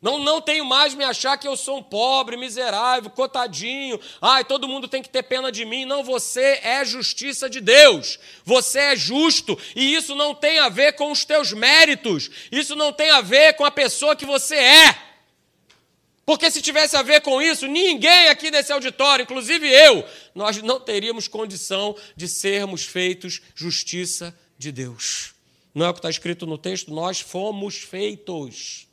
Não, 0.00 0.18
não 0.18 0.40
tenho 0.40 0.64
mais 0.64 0.94
me 0.94 1.02
achar 1.04 1.36
que 1.38 1.48
eu 1.48 1.56
sou 1.56 1.78
um 1.78 1.82
pobre, 1.82 2.36
miserável, 2.36 3.10
cotadinho. 3.10 3.98
Ai, 4.20 4.44
todo 4.44 4.68
mundo 4.68 4.86
tem 4.86 5.02
que 5.02 5.08
ter 5.08 5.22
pena 5.22 5.50
de 5.50 5.64
mim. 5.64 5.84
Não, 5.84 6.04
você 6.04 6.60
é 6.62 6.84
justiça 6.84 7.48
de 7.48 7.60
Deus. 7.60 8.18
Você 8.44 8.78
é 8.78 8.96
justo. 8.96 9.58
E 9.74 9.94
isso 9.94 10.14
não 10.14 10.34
tem 10.34 10.58
a 10.58 10.68
ver 10.68 10.92
com 10.92 11.10
os 11.10 11.24
teus 11.24 11.52
méritos. 11.52 12.30
Isso 12.52 12.76
não 12.76 12.92
tem 12.92 13.10
a 13.10 13.20
ver 13.20 13.54
com 13.54 13.64
a 13.64 13.70
pessoa 13.70 14.14
que 14.14 14.26
você 14.26 14.54
é. 14.54 15.05
Porque 16.26 16.50
se 16.50 16.60
tivesse 16.60 16.96
a 16.96 17.02
ver 17.02 17.20
com 17.20 17.40
isso, 17.40 17.68
ninguém 17.68 18.26
aqui 18.26 18.50
nesse 18.50 18.72
auditório, 18.72 19.22
inclusive 19.22 19.68
eu, 19.68 20.04
nós 20.34 20.60
não 20.60 20.80
teríamos 20.80 21.28
condição 21.28 21.96
de 22.16 22.26
sermos 22.26 22.84
feitos 22.84 23.40
justiça 23.54 24.36
de 24.58 24.72
Deus. 24.72 25.34
Não 25.72 25.86
é 25.86 25.88
o 25.88 25.92
que 25.92 26.00
está 26.00 26.10
escrito 26.10 26.44
no 26.44 26.58
texto? 26.58 26.92
Nós 26.92 27.20
fomos 27.20 27.76
feitos. 27.76 28.88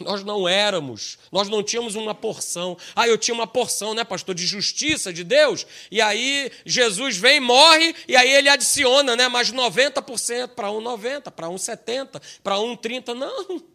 Nós 0.00 0.24
não 0.24 0.48
éramos, 0.48 1.18
nós 1.30 1.48
não 1.48 1.62
tínhamos 1.62 1.94
uma 1.94 2.14
porção. 2.14 2.76
Ah, 2.96 3.06
eu 3.06 3.18
tinha 3.18 3.34
uma 3.34 3.46
porção, 3.46 3.94
né, 3.94 4.02
pastor, 4.02 4.34
de 4.34 4.46
justiça 4.46 5.12
de 5.12 5.22
Deus. 5.22 5.66
E 5.90 6.00
aí 6.00 6.50
Jesus 6.64 7.16
vem, 7.16 7.38
morre, 7.38 7.94
e 8.08 8.16
aí 8.16 8.32
ele 8.32 8.48
adiciona, 8.48 9.14
né, 9.14 9.28
mais 9.28 9.52
90% 9.52 10.48
para 10.48 10.70
um 10.70 10.80
90, 10.80 11.30
para 11.30 11.48
um 11.48 11.58
70, 11.58 12.20
para 12.42 12.58
um 12.58 12.74
30. 12.74 13.14
Não. 13.14 13.71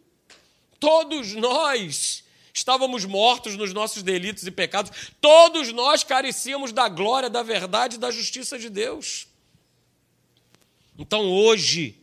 Todos 0.80 1.34
nós 1.34 2.24
estávamos 2.52 3.04
mortos 3.04 3.56
nos 3.56 3.72
nossos 3.72 4.02
delitos 4.02 4.46
e 4.46 4.50
pecados, 4.50 5.12
todos 5.20 5.72
nós 5.72 6.02
carecíamos 6.02 6.72
da 6.72 6.88
glória, 6.88 7.30
da 7.30 7.42
verdade 7.42 7.96
e 7.96 7.98
da 7.98 8.10
justiça 8.10 8.58
de 8.58 8.68
Deus. 8.68 9.28
Então 10.98 11.30
hoje, 11.30 11.96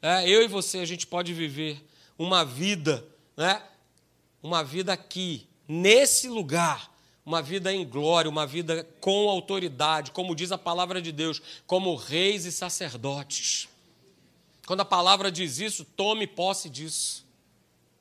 é, 0.00 0.28
eu 0.28 0.42
e 0.42 0.46
você, 0.48 0.78
a 0.78 0.84
gente 0.84 1.06
pode 1.06 1.32
viver 1.32 1.84
uma 2.16 2.44
vida, 2.44 3.04
né, 3.36 3.60
uma 4.42 4.62
vida 4.62 4.92
aqui, 4.92 5.46
nesse 5.66 6.28
lugar, 6.28 6.94
uma 7.24 7.42
vida 7.42 7.72
em 7.72 7.84
glória, 7.84 8.30
uma 8.30 8.46
vida 8.46 8.88
com 9.00 9.28
autoridade, 9.28 10.12
como 10.12 10.36
diz 10.36 10.52
a 10.52 10.58
palavra 10.58 11.02
de 11.02 11.10
Deus, 11.10 11.42
como 11.66 11.96
reis 11.96 12.44
e 12.44 12.52
sacerdotes. 12.52 13.68
Quando 14.64 14.80
a 14.80 14.84
palavra 14.84 15.30
diz 15.30 15.58
isso, 15.58 15.84
tome 15.84 16.28
posse 16.28 16.70
disso. 16.70 17.25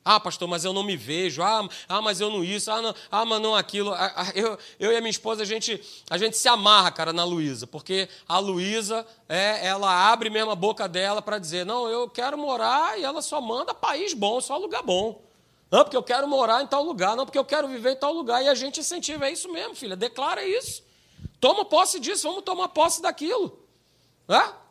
Ah, 0.07 0.19
pastor, 0.19 0.47
mas 0.47 0.63
eu 0.63 0.71
não 0.71 0.83
me 0.83 0.95
vejo. 0.95 1.41
Ah, 1.41 1.67
ah 1.89 1.99
mas 1.99 2.21
eu 2.21 2.29
não 2.29 2.43
isso. 2.43 2.69
Ah, 2.69 2.79
não, 2.79 2.93
ah 3.11 3.25
mas 3.25 3.41
não 3.41 3.55
aquilo. 3.55 3.91
Ah, 3.91 4.13
ah, 4.15 4.31
eu, 4.35 4.55
eu 4.79 4.91
e 4.91 4.97
a 4.97 5.01
minha 5.01 5.09
esposa, 5.09 5.41
a 5.41 5.45
gente, 5.45 5.83
a 6.07 6.15
gente 6.15 6.37
se 6.37 6.47
amarra, 6.47 6.91
cara, 6.91 7.11
na 7.11 7.23
Luísa. 7.23 7.65
Porque 7.65 8.07
a 8.29 8.37
Luísa, 8.37 9.03
é, 9.27 9.65
ela 9.65 10.11
abre 10.11 10.29
mesmo 10.29 10.51
a 10.51 10.55
boca 10.55 10.87
dela 10.87 11.23
para 11.23 11.39
dizer, 11.39 11.65
não, 11.65 11.89
eu 11.89 12.07
quero 12.07 12.37
morar 12.37 12.99
e 12.99 13.03
ela 13.03 13.19
só 13.19 13.41
manda 13.41 13.73
país 13.73 14.13
bom, 14.13 14.39
só 14.39 14.55
lugar 14.57 14.83
bom. 14.83 15.23
Não, 15.71 15.83
porque 15.83 15.97
eu 15.97 16.03
quero 16.03 16.27
morar 16.27 16.61
em 16.61 16.67
tal 16.67 16.83
lugar. 16.83 17.15
Não, 17.15 17.25
porque 17.25 17.39
eu 17.39 17.45
quero 17.45 17.67
viver 17.67 17.93
em 17.93 17.99
tal 17.99 18.13
lugar. 18.13 18.43
E 18.43 18.47
a 18.47 18.53
gente 18.53 18.81
incentiva, 18.81 19.27
é 19.27 19.31
isso 19.31 19.51
mesmo, 19.51 19.73
filha. 19.73 19.95
Declara 19.95 20.45
isso. 20.45 20.83
Toma 21.39 21.65
posse 21.65 21.99
disso, 21.99 22.27
vamos 22.27 22.43
tomar 22.43 22.69
posse 22.69 23.01
daquilo. 23.01 23.59
É? 24.29 24.64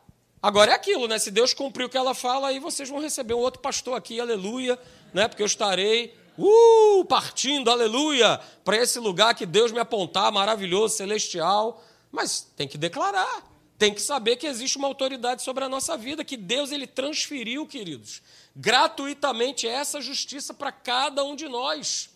Agora 0.45 0.71
é 0.71 0.75
aquilo, 0.75 1.07
né? 1.07 1.17
Se 1.17 1.31
Deus 1.31 1.55
cumpriu 1.55 1.87
o 1.87 1.89
que 1.89 1.97
ela 1.97 2.13
fala, 2.13 2.49
aí 2.49 2.59
vocês 2.59 2.87
vão 2.87 2.99
receber 2.99 3.33
um 3.33 3.39
outro 3.39 3.59
pastor 3.61 3.97
aqui, 3.97 4.19
aleluia 4.19 4.79
né? 5.11 5.27
Porque 5.27 5.41
eu 5.41 5.47
estarei 5.47 6.15
uh, 6.37 7.03
partindo, 7.05 7.71
aleluia, 7.71 8.39
para 8.63 8.77
esse 8.77 8.99
lugar 8.99 9.33
que 9.33 9.43
Deus 9.43 9.71
me 9.71 9.79
apontar, 9.79 10.31
maravilhoso, 10.31 10.97
celestial. 10.97 11.83
Mas 12.11 12.41
tem 12.55 12.67
que 12.67 12.77
declarar, 12.77 13.43
tem 13.79 13.91
que 13.91 14.01
saber 14.03 14.35
que 14.35 14.45
existe 14.45 14.77
uma 14.77 14.87
autoridade 14.87 15.41
sobre 15.41 15.63
a 15.63 15.69
nossa 15.69 15.97
vida, 15.97 16.23
que 16.23 16.37
Deus 16.37 16.71
ele 16.71 16.85
transferiu, 16.85 17.65
queridos, 17.65 18.21
gratuitamente 18.55 19.67
essa 19.67 19.99
justiça 19.99 20.53
para 20.53 20.71
cada 20.71 21.23
um 21.23 21.35
de 21.35 21.47
nós. 21.47 22.11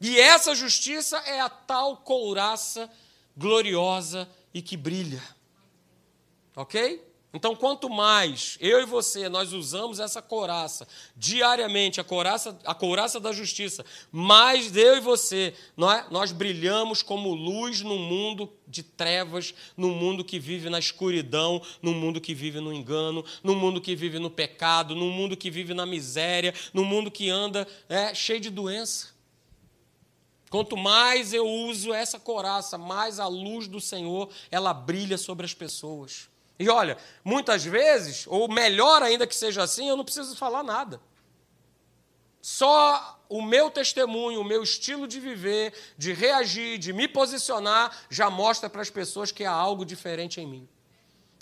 E 0.00 0.20
essa 0.20 0.54
justiça 0.54 1.16
é 1.26 1.40
a 1.40 1.48
tal 1.48 1.96
couraça 1.96 2.88
gloriosa 3.36 4.28
e 4.54 4.62
que 4.62 4.76
brilha. 4.76 5.20
Ok? 6.54 7.07
Então, 7.32 7.54
quanto 7.54 7.90
mais 7.90 8.56
eu 8.58 8.80
e 8.80 8.86
você 8.86 9.28
nós 9.28 9.52
usamos 9.52 10.00
essa 10.00 10.22
couraça 10.22 10.88
diariamente, 11.14 12.00
a 12.00 12.04
couraça, 12.04 12.58
a 12.64 12.74
couraça 12.74 13.20
da 13.20 13.32
justiça, 13.32 13.84
mais 14.10 14.74
eu 14.74 14.96
e 14.96 15.00
você 15.00 15.52
nós, 15.76 15.98
é? 15.98 16.06
nós 16.10 16.32
brilhamos 16.32 17.02
como 17.02 17.34
luz 17.34 17.82
no 17.82 17.98
mundo 17.98 18.50
de 18.66 18.82
trevas, 18.82 19.54
no 19.76 19.90
mundo 19.90 20.24
que 20.24 20.38
vive 20.38 20.70
na 20.70 20.78
escuridão, 20.78 21.60
no 21.82 21.92
mundo 21.92 22.18
que 22.18 22.34
vive 22.34 22.60
no 22.60 22.72
engano, 22.72 23.22
no 23.44 23.54
mundo 23.54 23.78
que 23.78 23.94
vive 23.94 24.18
no 24.18 24.30
pecado, 24.30 24.94
no 24.94 25.10
mundo 25.10 25.36
que 25.36 25.50
vive 25.50 25.74
na 25.74 25.84
miséria, 25.84 26.54
no 26.72 26.82
mundo 26.82 27.10
que 27.10 27.28
anda 27.28 27.68
é, 27.90 28.14
cheio 28.14 28.40
de 28.40 28.48
doença. 28.48 29.08
Quanto 30.48 30.78
mais 30.78 31.34
eu 31.34 31.46
uso 31.46 31.92
essa 31.92 32.18
coraça, 32.18 32.78
mais 32.78 33.20
a 33.20 33.26
luz 33.26 33.68
do 33.68 33.82
Senhor 33.82 34.30
ela 34.50 34.72
brilha 34.72 35.18
sobre 35.18 35.44
as 35.44 35.52
pessoas. 35.52 36.30
E 36.58 36.68
olha, 36.68 36.98
muitas 37.24 37.64
vezes, 37.64 38.26
ou 38.26 38.48
melhor 38.48 39.02
ainda 39.02 39.26
que 39.26 39.34
seja 39.34 39.62
assim, 39.62 39.88
eu 39.88 39.96
não 39.96 40.04
preciso 40.04 40.34
falar 40.36 40.62
nada. 40.62 41.00
Só 42.40 43.20
o 43.28 43.42
meu 43.42 43.70
testemunho, 43.70 44.40
o 44.40 44.44
meu 44.44 44.62
estilo 44.62 45.06
de 45.06 45.20
viver, 45.20 45.72
de 45.96 46.12
reagir, 46.12 46.78
de 46.78 46.92
me 46.92 47.06
posicionar, 47.06 47.96
já 48.10 48.30
mostra 48.30 48.68
para 48.70 48.82
as 48.82 48.90
pessoas 48.90 49.30
que 49.30 49.44
há 49.44 49.52
algo 49.52 49.84
diferente 49.84 50.40
em 50.40 50.46
mim. 50.46 50.68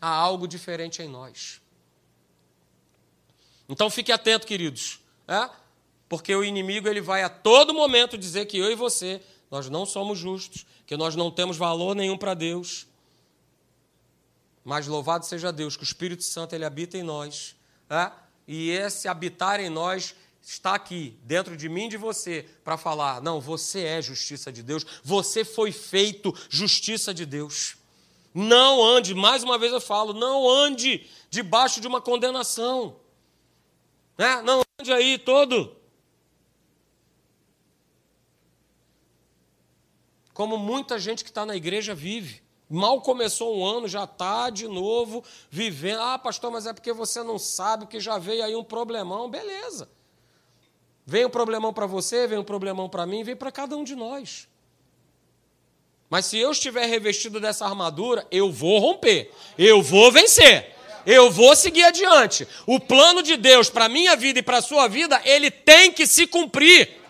Há 0.00 0.08
algo 0.08 0.46
diferente 0.46 1.00
em 1.02 1.08
nós. 1.08 1.60
Então 3.68 3.88
fique 3.88 4.12
atento, 4.12 4.46
queridos. 4.46 5.00
É? 5.26 5.48
Porque 6.08 6.34
o 6.34 6.44
inimigo 6.44 6.88
ele 6.88 7.00
vai 7.00 7.22
a 7.22 7.28
todo 7.28 7.74
momento 7.74 8.18
dizer 8.18 8.46
que 8.46 8.58
eu 8.58 8.70
e 8.70 8.74
você, 8.74 9.20
nós 9.50 9.68
não 9.68 9.86
somos 9.86 10.18
justos, 10.18 10.66
que 10.86 10.96
nós 10.96 11.16
não 11.16 11.30
temos 11.30 11.56
valor 11.56 11.94
nenhum 11.94 12.16
para 12.16 12.34
Deus. 12.34 12.86
Mas 14.66 14.88
louvado 14.88 15.24
seja 15.24 15.52
Deus, 15.52 15.76
que 15.76 15.84
o 15.84 15.84
Espírito 15.84 16.24
Santo 16.24 16.52
ele 16.52 16.64
habita 16.64 16.98
em 16.98 17.02
nós. 17.04 17.54
É? 17.88 18.10
E 18.48 18.70
esse 18.70 19.06
habitar 19.06 19.60
em 19.60 19.70
nós 19.70 20.12
está 20.42 20.74
aqui, 20.74 21.16
dentro 21.22 21.56
de 21.56 21.68
mim 21.68 21.86
e 21.86 21.90
de 21.90 21.96
você, 21.96 22.44
para 22.64 22.76
falar: 22.76 23.22
não, 23.22 23.40
você 23.40 23.84
é 23.84 24.02
justiça 24.02 24.50
de 24.50 24.64
Deus, 24.64 24.84
você 25.04 25.44
foi 25.44 25.70
feito 25.70 26.34
justiça 26.50 27.14
de 27.14 27.24
Deus. 27.24 27.76
Não 28.34 28.84
ande, 28.84 29.14
mais 29.14 29.44
uma 29.44 29.56
vez 29.56 29.72
eu 29.72 29.80
falo, 29.80 30.12
não 30.12 30.50
ande 30.50 31.08
debaixo 31.30 31.80
de 31.80 31.86
uma 31.86 32.00
condenação. 32.00 32.96
Né? 34.18 34.42
Não 34.42 34.62
ande 34.80 34.92
aí 34.92 35.16
todo 35.16 35.76
como 40.34 40.58
muita 40.58 40.98
gente 40.98 41.22
que 41.22 41.30
está 41.30 41.46
na 41.46 41.54
igreja 41.54 41.94
vive. 41.94 42.42
Mal 42.68 43.00
começou 43.00 43.56
um 43.56 43.64
ano, 43.64 43.86
já 43.86 44.04
está 44.04 44.50
de 44.50 44.66
novo 44.66 45.22
vivendo. 45.48 46.00
Ah, 46.00 46.18
pastor, 46.18 46.50
mas 46.50 46.66
é 46.66 46.72
porque 46.72 46.92
você 46.92 47.22
não 47.22 47.38
sabe 47.38 47.86
que 47.86 48.00
já 48.00 48.18
veio 48.18 48.42
aí 48.42 48.56
um 48.56 48.64
problemão. 48.64 49.30
Beleza. 49.30 49.88
Vem 51.04 51.26
um 51.26 51.30
problemão 51.30 51.72
para 51.72 51.86
você, 51.86 52.26
vem 52.26 52.38
um 52.38 52.44
problemão 52.44 52.88
para 52.88 53.06
mim, 53.06 53.22
vem 53.22 53.36
para 53.36 53.52
cada 53.52 53.76
um 53.76 53.84
de 53.84 53.94
nós. 53.94 54.48
Mas 56.10 56.26
se 56.26 56.38
eu 56.38 56.50
estiver 56.50 56.86
revestido 56.86 57.38
dessa 57.38 57.64
armadura, 57.64 58.26
eu 58.32 58.50
vou 58.50 58.80
romper, 58.80 59.32
eu 59.56 59.80
vou 59.80 60.10
vencer, 60.10 60.74
eu 61.04 61.30
vou 61.30 61.54
seguir 61.54 61.84
adiante. 61.84 62.46
O 62.66 62.80
plano 62.80 63.22
de 63.22 63.36
Deus 63.36 63.70
para 63.70 63.84
a 63.84 63.88
minha 63.88 64.16
vida 64.16 64.40
e 64.40 64.42
para 64.42 64.58
a 64.58 64.62
sua 64.62 64.88
vida, 64.88 65.20
ele 65.24 65.52
tem 65.52 65.92
que 65.92 66.04
se 66.04 66.26
cumprir. 66.26 67.00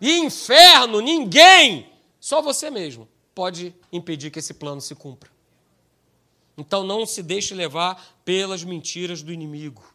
E 0.00 0.18
inferno, 0.18 1.00
ninguém 1.00 1.88
só 2.20 2.40
você 2.40 2.70
mesmo 2.70 3.08
pode 3.34 3.74
impedir 3.92 4.30
que 4.30 4.38
esse 4.38 4.54
plano 4.54 4.80
se 4.80 4.94
cumpra. 4.94 5.30
Então 6.56 6.84
não 6.84 7.04
se 7.04 7.22
deixe 7.22 7.54
levar 7.54 8.20
pelas 8.24 8.62
mentiras 8.62 9.22
do 9.22 9.32
inimigo. 9.32 9.93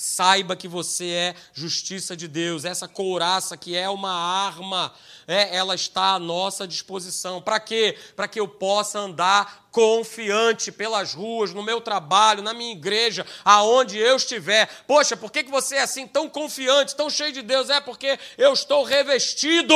Saiba 0.00 0.54
que 0.54 0.68
você 0.68 1.06
é 1.06 1.34
justiça 1.52 2.16
de 2.16 2.28
Deus. 2.28 2.64
Essa 2.64 2.86
couraça 2.86 3.56
que 3.56 3.76
é 3.76 3.90
uma 3.90 4.12
arma, 4.12 4.94
é, 5.26 5.56
ela 5.56 5.74
está 5.74 6.12
à 6.12 6.20
nossa 6.20 6.68
disposição. 6.68 7.42
Para 7.42 7.58
quê? 7.58 7.98
Para 8.14 8.28
que 8.28 8.38
eu 8.38 8.46
possa 8.46 9.00
andar 9.00 9.66
confiante 9.72 10.70
pelas 10.70 11.14
ruas, 11.14 11.52
no 11.52 11.64
meu 11.64 11.80
trabalho, 11.80 12.44
na 12.44 12.54
minha 12.54 12.70
igreja, 12.70 13.26
aonde 13.44 13.98
eu 13.98 14.14
estiver. 14.14 14.68
Poxa, 14.86 15.16
por 15.16 15.32
que, 15.32 15.42
que 15.42 15.50
você 15.50 15.74
é 15.74 15.82
assim 15.82 16.06
tão 16.06 16.28
confiante, 16.28 16.94
tão 16.94 17.10
cheio 17.10 17.32
de 17.32 17.42
Deus? 17.42 17.68
É 17.68 17.80
porque 17.80 18.20
eu 18.38 18.52
estou 18.52 18.84
revestido 18.84 19.74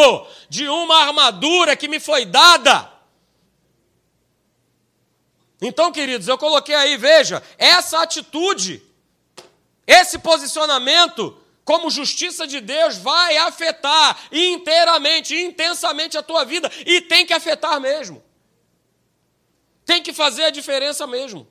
de 0.48 0.68
uma 0.68 0.98
armadura 0.98 1.74
que 1.74 1.88
me 1.88 1.98
foi 1.98 2.24
dada. 2.24 2.92
Então, 5.60 5.90
queridos, 5.90 6.28
eu 6.28 6.38
coloquei 6.38 6.76
aí, 6.76 6.96
veja, 6.96 7.42
essa 7.58 8.00
atitude 8.00 8.91
esse 9.86 10.18
posicionamento, 10.18 11.36
como 11.64 11.90
justiça 11.90 12.46
de 12.46 12.60
Deus, 12.60 12.96
vai 12.96 13.36
afetar 13.36 14.18
inteiramente, 14.30 15.34
intensamente 15.34 16.16
a 16.16 16.22
tua 16.22 16.44
vida 16.44 16.70
e 16.86 17.00
tem 17.00 17.26
que 17.26 17.32
afetar 17.32 17.80
mesmo. 17.80 18.22
Tem 19.84 20.02
que 20.02 20.12
fazer 20.12 20.44
a 20.44 20.50
diferença 20.50 21.06
mesmo. 21.06 21.46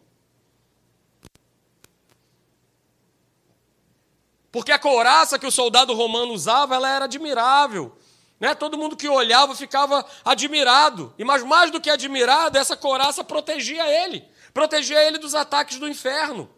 Porque 4.51 4.71
a 4.71 4.79
couraça 4.79 5.39
que 5.39 5.47
o 5.47 5.51
soldado 5.51 5.93
romano 5.93 6.33
usava, 6.33 6.75
ela 6.75 6.89
era 6.89 7.05
admirável. 7.05 7.97
Né? 8.39 8.53
Todo 8.53 8.77
mundo 8.77 8.97
que 8.97 9.07
olhava 9.07 9.55
ficava 9.55 10.05
admirado. 10.25 11.13
E 11.17 11.23
mais, 11.23 11.43
mais 11.43 11.71
do 11.71 11.79
que 11.79 11.89
admirado, 11.89 12.57
essa 12.57 12.75
couraça 12.75 13.23
protegia 13.23 13.87
ele. 13.87 14.27
Protegia 14.53 15.01
ele 15.03 15.17
dos 15.17 15.35
ataques 15.35 15.77
do 15.77 15.87
inferno. 15.87 16.49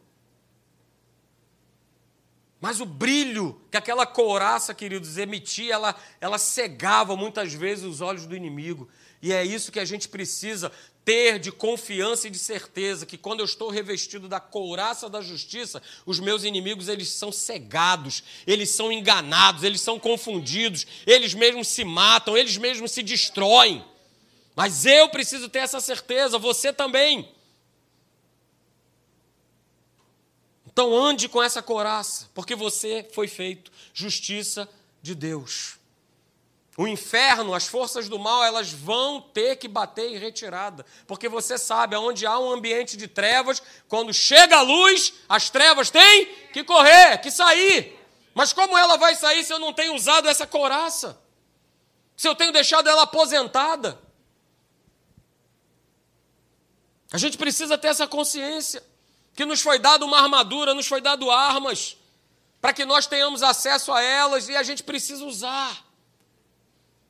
Mas 2.64 2.80
o 2.80 2.86
brilho 2.86 3.60
que 3.70 3.76
aquela 3.76 4.06
couraça, 4.06 4.74
queridos, 4.74 5.18
emitia, 5.18 5.74
ela, 5.74 5.96
ela 6.22 6.38
cegava 6.38 7.14
muitas 7.14 7.54
vezes 7.54 7.84
os 7.84 8.00
olhos 8.00 8.26
do 8.26 8.38
inimigo. 8.38 8.88
E 9.22 9.34
é 9.34 9.44
isso 9.44 9.70
que 9.70 9.82
a 9.82 9.84
gente 9.84 10.08
precisa 10.08 10.72
ter 11.04 11.40
de 11.40 11.52
confiança 11.52 12.26
e 12.26 12.32
de 12.32 12.40
certeza 12.40 13.06
que 13.06 13.18
quando 13.18 13.42
eu 13.42 13.46
estou 13.46 13.70
revestido 13.70 14.30
da 14.30 14.40
couraça 14.40 15.10
da 15.10 15.20
justiça, 15.20 15.82
os 16.06 16.22
meus 16.22 16.46
inimigos 16.46 16.88
eles 16.88 17.10
são 17.10 17.34
cegados, 17.34 18.24
eles 18.48 18.70
são 18.70 18.94
enganados, 18.94 19.64
eles 19.64 19.82
são 19.82 20.00
confundidos, 20.00 20.88
eles 21.06 21.34
mesmos 21.34 21.68
se 21.68 21.84
matam, 21.84 22.38
eles 22.38 22.56
mesmos 22.56 22.94
se 22.94 23.04
destroem. 23.04 23.84
Mas 24.56 24.86
eu 24.86 25.10
preciso 25.10 25.50
ter 25.50 25.60
essa 25.60 25.82
certeza, 25.82 26.40
você 26.40 26.72
também. 26.72 27.30
Então 30.74 30.94
ande 30.94 31.30
com 31.30 31.42
essa 31.42 31.62
coraça, 31.62 32.28
porque 32.34 32.56
você 32.56 33.08
foi 33.14 33.28
feito 33.28 33.72
justiça 33.94 34.68
de 35.04 35.14
Deus. 35.14 35.78
O 36.76 36.88
inferno, 36.88 37.54
as 37.54 37.68
forças 37.68 38.10
do 38.10 38.18
mal, 38.18 38.44
elas 38.44 38.72
vão 38.72 39.22
ter 39.22 39.58
que 39.58 39.68
bater 39.68 40.10
em 40.10 40.18
retirada, 40.18 40.84
porque 41.06 41.30
você 41.30 41.60
sabe, 41.60 41.96
aonde 41.96 42.26
há 42.26 42.40
um 42.40 42.52
ambiente 42.52 42.98
de 42.98 43.08
trevas, 43.08 43.62
quando 43.88 44.12
chega 44.12 44.58
a 44.58 44.62
luz, 44.64 45.14
as 45.30 45.52
trevas 45.52 45.92
têm 45.92 46.26
que 46.52 46.64
correr, 46.64 47.20
que 47.20 47.30
sair. 47.30 47.96
Mas 48.34 48.52
como 48.52 48.76
ela 48.76 48.98
vai 48.98 49.14
sair 49.16 49.44
se 49.44 49.54
eu 49.54 49.60
não 49.60 49.72
tenho 49.72 49.94
usado 49.94 50.28
essa 50.28 50.48
coraça? 50.48 51.22
Se 52.18 52.28
eu 52.28 52.34
tenho 52.34 52.52
deixado 52.52 52.90
ela 52.90 53.04
aposentada? 53.04 54.02
A 57.12 57.20
gente 57.20 57.38
precisa 57.38 57.78
ter 57.78 57.90
essa 57.90 58.08
consciência 58.08 58.84
que 59.36 59.46
nos 59.46 59.62
foi 59.62 59.80
dado 59.80 60.06
uma 60.06 60.20
armadura, 60.20 60.74
nos 60.74 60.88
foi 60.88 61.02
dado 61.02 61.30
armas, 61.32 61.98
para 62.62 62.74
que 62.74 62.86
nós 62.86 63.08
tenhamos 63.08 63.44
acesso 63.44 63.92
a 63.92 64.02
elas 64.02 64.48
e 64.48 64.56
a 64.56 64.64
gente 64.64 64.84
precisa 64.84 65.24
usar. 65.26 65.84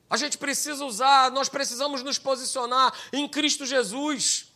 A 0.10 0.18
gente 0.18 0.38
precisa 0.38 0.86
usar, 0.86 1.32
nós 1.32 1.50
precisamos 1.50 2.04
nos 2.04 2.18
posicionar 2.18 2.94
em 3.12 3.28
Cristo 3.28 3.66
Jesus. 3.66 4.48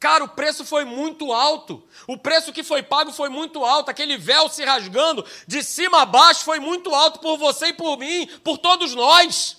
Cara, 0.00 0.24
o 0.24 0.28
preço 0.28 0.64
foi 0.64 0.84
muito 0.84 1.32
alto. 1.32 1.82
O 2.06 2.18
preço 2.18 2.52
que 2.52 2.62
foi 2.62 2.82
pago 2.82 3.12
foi 3.12 3.28
muito 3.28 3.64
alto. 3.64 3.90
Aquele 3.90 4.18
véu 4.18 4.48
se 4.48 4.64
rasgando 4.64 5.24
de 5.46 5.62
cima 5.62 6.02
a 6.02 6.06
baixo 6.06 6.44
foi 6.44 6.58
muito 6.58 6.94
alto 6.94 7.20
por 7.20 7.38
você 7.38 7.68
e 7.68 7.72
por 7.72 7.98
mim, 7.98 8.26
por 8.42 8.58
todos 8.58 8.94
nós. 8.94 9.56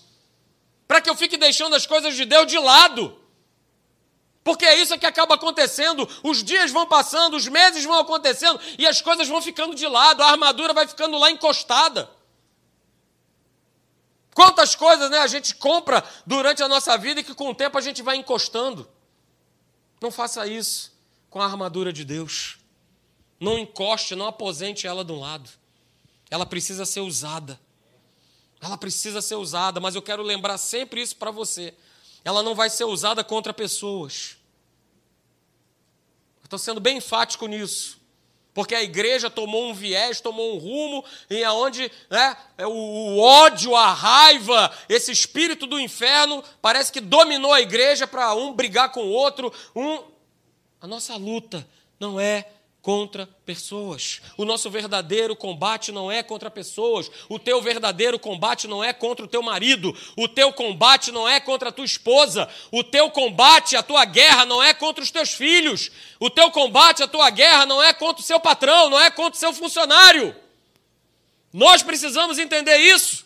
Para 0.88 1.02
que 1.02 1.10
eu 1.10 1.15
fique 1.15 1.38
deixando 1.38 1.76
as 1.76 1.88
coisas 1.88 2.15
de 2.15 2.26
Deus 2.26 2.46
de 2.46 2.60
lado. 2.60 3.20
Porque 4.45 4.63
é 4.63 4.79
isso 4.79 4.99
que 4.99 5.08
acaba 5.08 5.34
acontecendo. 5.34 6.08
Os 6.21 6.43
dias 6.43 6.69
vão 6.69 6.86
passando, 6.86 7.36
os 7.36 7.47
meses 7.47 7.84
vão 7.84 7.97
acontecendo 7.97 8.60
e 8.77 8.86
as 8.86 9.01
coisas 9.01 9.27
vão 9.27 9.41
ficando 9.41 9.73
de 9.73 9.88
lado, 9.88 10.21
a 10.21 10.29
armadura 10.29 10.71
vai 10.71 10.88
ficando 10.88 11.17
lá 11.17 11.31
encostada. 11.31 12.08
Quantas 14.36 14.75
coisas 14.75 15.10
né, 15.10 15.17
a 15.17 15.25
gente 15.25 15.55
compra 15.55 16.08
durante 16.27 16.62
a 16.62 16.67
nossa 16.67 16.95
vida 16.95 17.21
e 17.21 17.23
que 17.23 17.34
com 17.34 17.49
o 17.49 17.55
tempo 17.55 17.75
a 17.75 17.81
gente 17.81 18.03
vai 18.03 18.17
encostando. 18.17 18.88
Não 19.99 20.12
faça 20.12 20.45
isso 20.45 20.95
com 21.27 21.41
a 21.41 21.45
armadura 21.45 21.91
de 21.91 22.05
Deus. 22.05 22.60
Não 23.39 23.58
encoste, 23.58 24.13
não 24.13 24.27
aposente 24.27 24.86
ela 24.86 25.03
de 25.03 25.12
um 25.12 25.19
lado. 25.19 25.49
Ela 26.29 26.45
precisa 26.45 26.86
ser 26.86 26.99
usada. 26.99 27.60
Ela 28.62 28.77
precisa 28.77 29.23
ser 29.23 29.36
usada, 29.36 29.79
mas 29.79 29.95
eu 29.95 30.03
quero 30.03 30.21
lembrar 30.21 30.60
sempre 30.60 31.01
isso 31.01 31.15
para 31.15 31.31
você 31.31 31.73
ela 32.25 32.41
não 32.41 32.55
vai 32.55 32.71
ser 32.71 32.86
usada 32.86 33.23
contra 33.23 33.53
pessoas. 33.53 34.36
Estou 36.43 36.57
sendo 36.57 36.82
bem 36.82 36.97
enfático 36.97 37.45
nisso. 37.45 38.03
Porque 38.51 38.73
a 38.73 38.82
igreja 38.82 39.30
tomou 39.30 39.65
um 39.65 39.73
viés, 39.73 40.21
tomou 40.21 40.55
um 40.55 40.57
rumo 40.57 41.05
em 41.30 41.43
aonde 41.43 41.91
né, 42.09 42.38
é 42.57 42.65
o 42.65 43.17
ódio, 43.19 43.76
a 43.76 43.93
raiva, 43.93 44.73
esse 44.88 45.11
espírito 45.11 45.67
do 45.67 45.80
inferno 45.80 46.41
parece 46.61 46.91
que 46.91 47.01
dominou 47.01 47.53
a 47.53 47.61
igreja 47.61 48.07
para 48.07 48.34
um 48.34 48.53
brigar 48.53 48.91
com 48.91 49.01
o 49.01 49.11
outro. 49.11 49.53
Um... 49.76 50.01
A 50.82 50.88
nossa 50.88 51.15
luta 51.17 51.67
não 51.99 52.19
é 52.19 52.47
contra 52.86 53.27
pessoas. 53.43 54.21
O 54.38 54.45
nosso 54.45 54.69
verdadeiro 54.69 55.36
combate 55.36 55.91
não 55.91 56.11
é 56.11 56.21
contra 56.21 56.51
pessoas. 56.51 57.09
O 57.27 57.39
teu 57.39 57.59
verdadeiro 57.59 58.19
combate 58.19 58.67
não 58.67 58.83
é 58.83 58.93
contra 58.93 59.25
o 59.25 59.27
teu 59.27 59.41
marido. 59.41 59.91
O 60.15 60.27
teu 60.27 60.53
combate 60.53 61.11
não 61.11 61.27
é 61.27 61.39
contra 61.39 61.69
a 61.69 61.71
tua 61.71 61.83
esposa. 61.83 62.47
O 62.71 62.83
teu 62.83 63.09
combate, 63.09 63.75
a 63.75 63.81
tua 63.81 64.05
guerra 64.05 64.45
não 64.45 64.61
é 64.61 64.71
contra 64.71 65.03
os 65.03 65.09
teus 65.09 65.31
filhos. 65.31 65.89
O 66.19 66.29
teu 66.29 66.51
combate, 66.51 67.01
a 67.01 67.07
tua 67.07 67.27
guerra 67.31 67.65
não 67.65 67.81
é 67.81 67.91
contra 67.91 68.21
o 68.21 68.25
seu 68.25 68.39
patrão, 68.39 68.88
não 68.88 69.01
é 69.01 69.09
contra 69.09 69.36
o 69.36 69.39
seu 69.39 69.51
funcionário. 69.51 70.36
Nós 71.51 71.81
precisamos 71.81 72.38
entender 72.38 72.77
isso. 72.77 73.25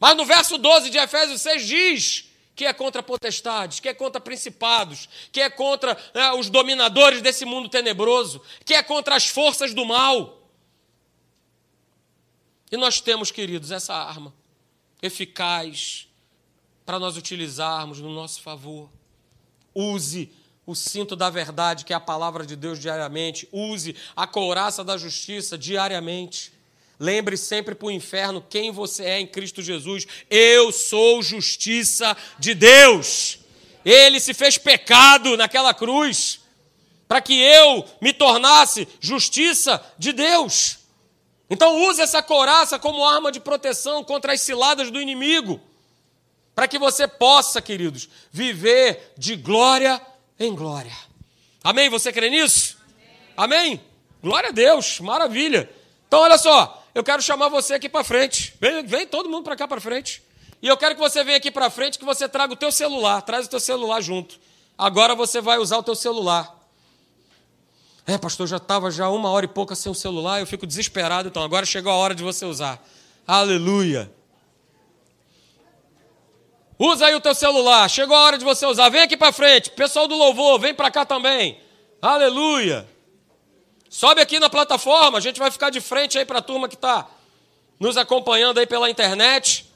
Mas 0.00 0.16
no 0.16 0.24
verso 0.24 0.58
12 0.58 0.90
de 0.90 0.98
Efésios 0.98 1.40
6 1.42 1.64
diz 1.64 2.24
que 2.54 2.64
é 2.64 2.72
contra 2.72 3.02
potestades, 3.02 3.80
que 3.80 3.88
é 3.88 3.94
contra 3.94 4.20
principados, 4.20 5.08
que 5.32 5.40
é 5.40 5.50
contra 5.50 5.96
né, 6.14 6.32
os 6.32 6.48
dominadores 6.48 7.20
desse 7.20 7.44
mundo 7.44 7.68
tenebroso, 7.68 8.40
que 8.64 8.74
é 8.74 8.82
contra 8.82 9.16
as 9.16 9.26
forças 9.26 9.74
do 9.74 9.84
mal. 9.84 10.42
E 12.70 12.76
nós 12.76 13.00
temos, 13.00 13.30
queridos, 13.30 13.70
essa 13.70 13.94
arma 13.94 14.32
eficaz 15.02 16.08
para 16.86 16.98
nós 16.98 17.16
utilizarmos 17.16 18.00
no 18.00 18.12
nosso 18.12 18.40
favor. 18.40 18.90
Use 19.74 20.32
o 20.66 20.74
cinto 20.74 21.14
da 21.14 21.28
verdade, 21.28 21.84
que 21.84 21.92
é 21.92 21.96
a 21.96 22.00
palavra 22.00 22.46
de 22.46 22.56
Deus 22.56 22.78
diariamente. 22.78 23.48
Use 23.52 23.94
a 24.16 24.26
couraça 24.26 24.82
da 24.82 24.96
justiça 24.96 25.58
diariamente. 25.58 26.53
Lembre 26.98 27.36
sempre 27.36 27.74
para 27.74 27.86
o 27.86 27.90
inferno 27.90 28.44
quem 28.48 28.70
você 28.70 29.04
é 29.04 29.20
em 29.20 29.26
Cristo 29.26 29.60
Jesus. 29.62 30.06
Eu 30.30 30.72
sou 30.72 31.22
justiça 31.22 32.16
de 32.38 32.54
Deus. 32.54 33.38
Ele 33.84 34.20
se 34.20 34.32
fez 34.32 34.56
pecado 34.56 35.36
naquela 35.36 35.74
cruz 35.74 36.40
para 37.06 37.20
que 37.20 37.38
eu 37.40 37.84
me 38.00 38.12
tornasse 38.12 38.88
justiça 39.00 39.84
de 39.98 40.12
Deus. 40.12 40.78
Então 41.48 41.82
use 41.88 42.00
essa 42.00 42.22
coraça 42.22 42.78
como 42.78 43.04
arma 43.04 43.30
de 43.30 43.40
proteção 43.40 44.02
contra 44.02 44.32
as 44.32 44.40
ciladas 44.40 44.90
do 44.90 45.00
inimigo, 45.00 45.60
para 46.54 46.66
que 46.66 46.78
você 46.78 47.06
possa, 47.06 47.60
queridos, 47.60 48.08
viver 48.32 49.12
de 49.18 49.36
glória 49.36 50.00
em 50.38 50.54
glória. 50.54 50.96
Amém? 51.62 51.88
Você 51.90 52.12
crê 52.12 52.30
nisso? 52.30 52.78
Amém? 53.36 53.62
Amém? 53.62 53.80
Glória 54.22 54.48
a 54.48 54.52
Deus, 54.52 55.00
maravilha. 55.00 55.70
Então 56.08 56.20
olha 56.20 56.38
só, 56.38 56.83
eu 56.94 57.02
quero 57.02 57.20
chamar 57.20 57.48
você 57.48 57.74
aqui 57.74 57.88
para 57.88 58.04
frente. 58.04 58.54
Vem, 58.60 58.84
vem 58.86 59.06
todo 59.06 59.28
mundo 59.28 59.42
para 59.44 59.56
cá 59.56 59.66
para 59.66 59.80
frente. 59.80 60.22
E 60.62 60.68
eu 60.68 60.76
quero 60.76 60.94
que 60.94 61.00
você 61.00 61.24
venha 61.24 61.36
aqui 61.36 61.50
para 61.50 61.68
frente, 61.68 61.98
que 61.98 62.04
você 62.04 62.28
traga 62.28 62.52
o 62.52 62.56
teu 62.56 62.70
celular. 62.70 63.20
Traz 63.22 63.46
o 63.46 63.50
teu 63.50 63.60
celular 63.60 64.00
junto. 64.00 64.38
Agora 64.78 65.14
você 65.14 65.40
vai 65.40 65.58
usar 65.58 65.78
o 65.78 65.82
teu 65.82 65.94
celular. 65.94 66.54
É, 68.06 68.18
pastor, 68.18 68.46
já 68.46 68.58
estava 68.58 68.90
já 68.90 69.08
uma 69.08 69.30
hora 69.30 69.46
e 69.46 69.48
pouca 69.48 69.74
sem 69.74 69.90
o 69.90 69.94
celular, 69.94 70.38
eu 70.38 70.46
fico 70.46 70.66
desesperado, 70.66 71.28
então 71.28 71.42
agora 71.42 71.64
chegou 71.64 71.90
a 71.90 71.96
hora 71.96 72.14
de 72.14 72.22
você 72.22 72.44
usar. 72.44 72.84
Aleluia. 73.26 74.12
Usa 76.78 77.06
aí 77.06 77.14
o 77.14 77.20
teu 77.20 77.34
celular, 77.34 77.88
chegou 77.88 78.14
a 78.14 78.20
hora 78.20 78.36
de 78.36 78.44
você 78.44 78.66
usar. 78.66 78.90
Vem 78.90 79.00
aqui 79.00 79.16
para 79.16 79.32
frente, 79.32 79.70
pessoal 79.70 80.06
do 80.06 80.16
louvor, 80.16 80.58
vem 80.60 80.74
para 80.74 80.90
cá 80.90 81.06
também. 81.06 81.58
Aleluia. 82.02 82.86
Sobe 83.94 84.20
aqui 84.20 84.40
na 84.40 84.50
plataforma, 84.50 85.18
a 85.18 85.20
gente 85.20 85.38
vai 85.38 85.52
ficar 85.52 85.70
de 85.70 85.80
frente 85.80 86.18
aí 86.18 86.24
para 86.24 86.40
a 86.40 86.42
turma 86.42 86.68
que 86.68 86.74
está 86.74 87.08
nos 87.78 87.96
acompanhando 87.96 88.58
aí 88.58 88.66
pela 88.66 88.90
internet. 88.90 89.72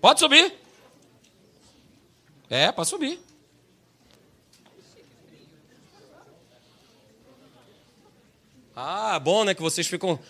Pode 0.00 0.20
subir. 0.20 0.54
É, 2.48 2.70
pode 2.70 2.88
subir. 2.88 3.18
Ah, 8.76 9.18
bom, 9.18 9.42
né? 9.42 9.54
Que 9.56 9.60
vocês 9.62 9.88
ficam 9.88 10.20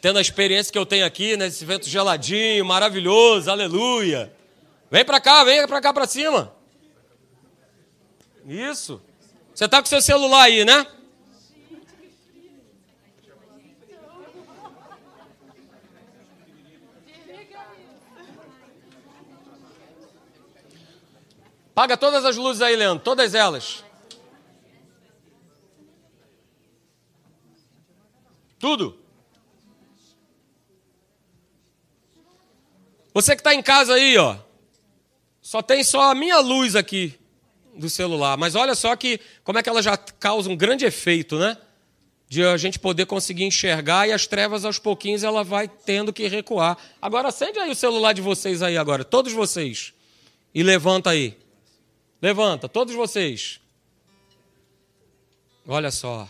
tendo 0.00 0.18
a 0.18 0.20
experiência 0.20 0.72
que 0.72 0.78
eu 0.78 0.84
tenho 0.84 1.06
aqui, 1.06 1.36
nesse 1.36 1.64
né, 1.64 1.72
vento 1.72 1.88
geladinho, 1.88 2.64
maravilhoso, 2.64 3.48
aleluia. 3.48 4.35
Vem 4.90 5.04
para 5.04 5.20
cá, 5.20 5.42
vem 5.44 5.66
para 5.66 5.80
cá 5.80 5.92
para 5.92 6.06
cima. 6.06 6.54
Isso. 8.46 9.02
Você 9.54 9.68
tá 9.68 9.80
com 9.80 9.86
seu 9.86 10.00
celular 10.00 10.42
aí, 10.42 10.64
né? 10.64 10.86
Paga 21.74 21.96
todas 21.96 22.24
as 22.24 22.36
luzes 22.36 22.62
aí, 22.62 22.74
Leandro, 22.74 23.04
todas 23.04 23.34
elas. 23.34 23.84
Tudo. 28.58 28.98
Você 33.12 33.34
que 33.34 33.40
está 33.40 33.54
em 33.54 33.62
casa 33.62 33.94
aí, 33.94 34.16
ó. 34.16 34.45
Só 35.46 35.62
tem 35.62 35.84
só 35.84 36.10
a 36.10 36.14
minha 36.14 36.40
luz 36.40 36.74
aqui 36.74 37.14
do 37.72 37.88
celular. 37.88 38.36
Mas 38.36 38.56
olha 38.56 38.74
só 38.74 38.96
que 38.96 39.20
como 39.44 39.56
é 39.56 39.62
que 39.62 39.68
ela 39.68 39.80
já 39.80 39.96
causa 39.96 40.50
um 40.50 40.56
grande 40.56 40.84
efeito, 40.84 41.38
né? 41.38 41.56
De 42.28 42.42
a 42.42 42.56
gente 42.56 42.80
poder 42.80 43.06
conseguir 43.06 43.44
enxergar 43.44 44.08
e 44.08 44.12
as 44.12 44.26
trevas 44.26 44.64
aos 44.64 44.80
pouquinhos 44.80 45.22
ela 45.22 45.44
vai 45.44 45.68
tendo 45.68 46.12
que 46.12 46.26
recuar. 46.26 46.76
Agora 47.00 47.28
acende 47.28 47.60
aí 47.60 47.70
o 47.70 47.76
celular 47.76 48.12
de 48.12 48.20
vocês 48.20 48.60
aí 48.60 48.76
agora, 48.76 49.04
todos 49.04 49.32
vocês. 49.32 49.94
E 50.52 50.64
levanta 50.64 51.10
aí. 51.10 51.38
Levanta, 52.20 52.68
todos 52.68 52.92
vocês. 52.92 53.60
Olha 55.64 55.92
só. 55.92 56.28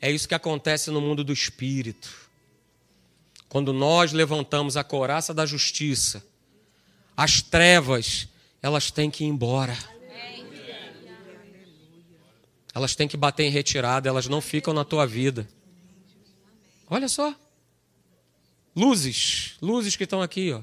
É 0.00 0.08
isso 0.08 0.28
que 0.28 0.36
acontece 0.36 0.92
no 0.92 1.00
mundo 1.00 1.24
do 1.24 1.32
espírito. 1.32 2.30
Quando 3.48 3.72
nós 3.72 4.12
levantamos 4.12 4.76
a 4.76 4.84
coraça 4.84 5.34
da 5.34 5.44
justiça, 5.44 6.29
as 7.16 7.42
trevas, 7.42 8.28
elas 8.62 8.90
têm 8.90 9.10
que 9.10 9.24
ir 9.24 9.28
embora. 9.28 9.76
Elas 12.74 12.94
têm 12.94 13.08
que 13.08 13.16
bater 13.16 13.44
em 13.44 13.50
retirada, 13.50 14.08
elas 14.08 14.28
não 14.28 14.40
ficam 14.40 14.72
na 14.72 14.84
tua 14.84 15.06
vida. 15.06 15.48
Olha 16.88 17.08
só. 17.08 17.34
Luzes, 18.74 19.56
luzes 19.60 19.96
que 19.96 20.04
estão 20.04 20.22
aqui, 20.22 20.52
ó, 20.52 20.62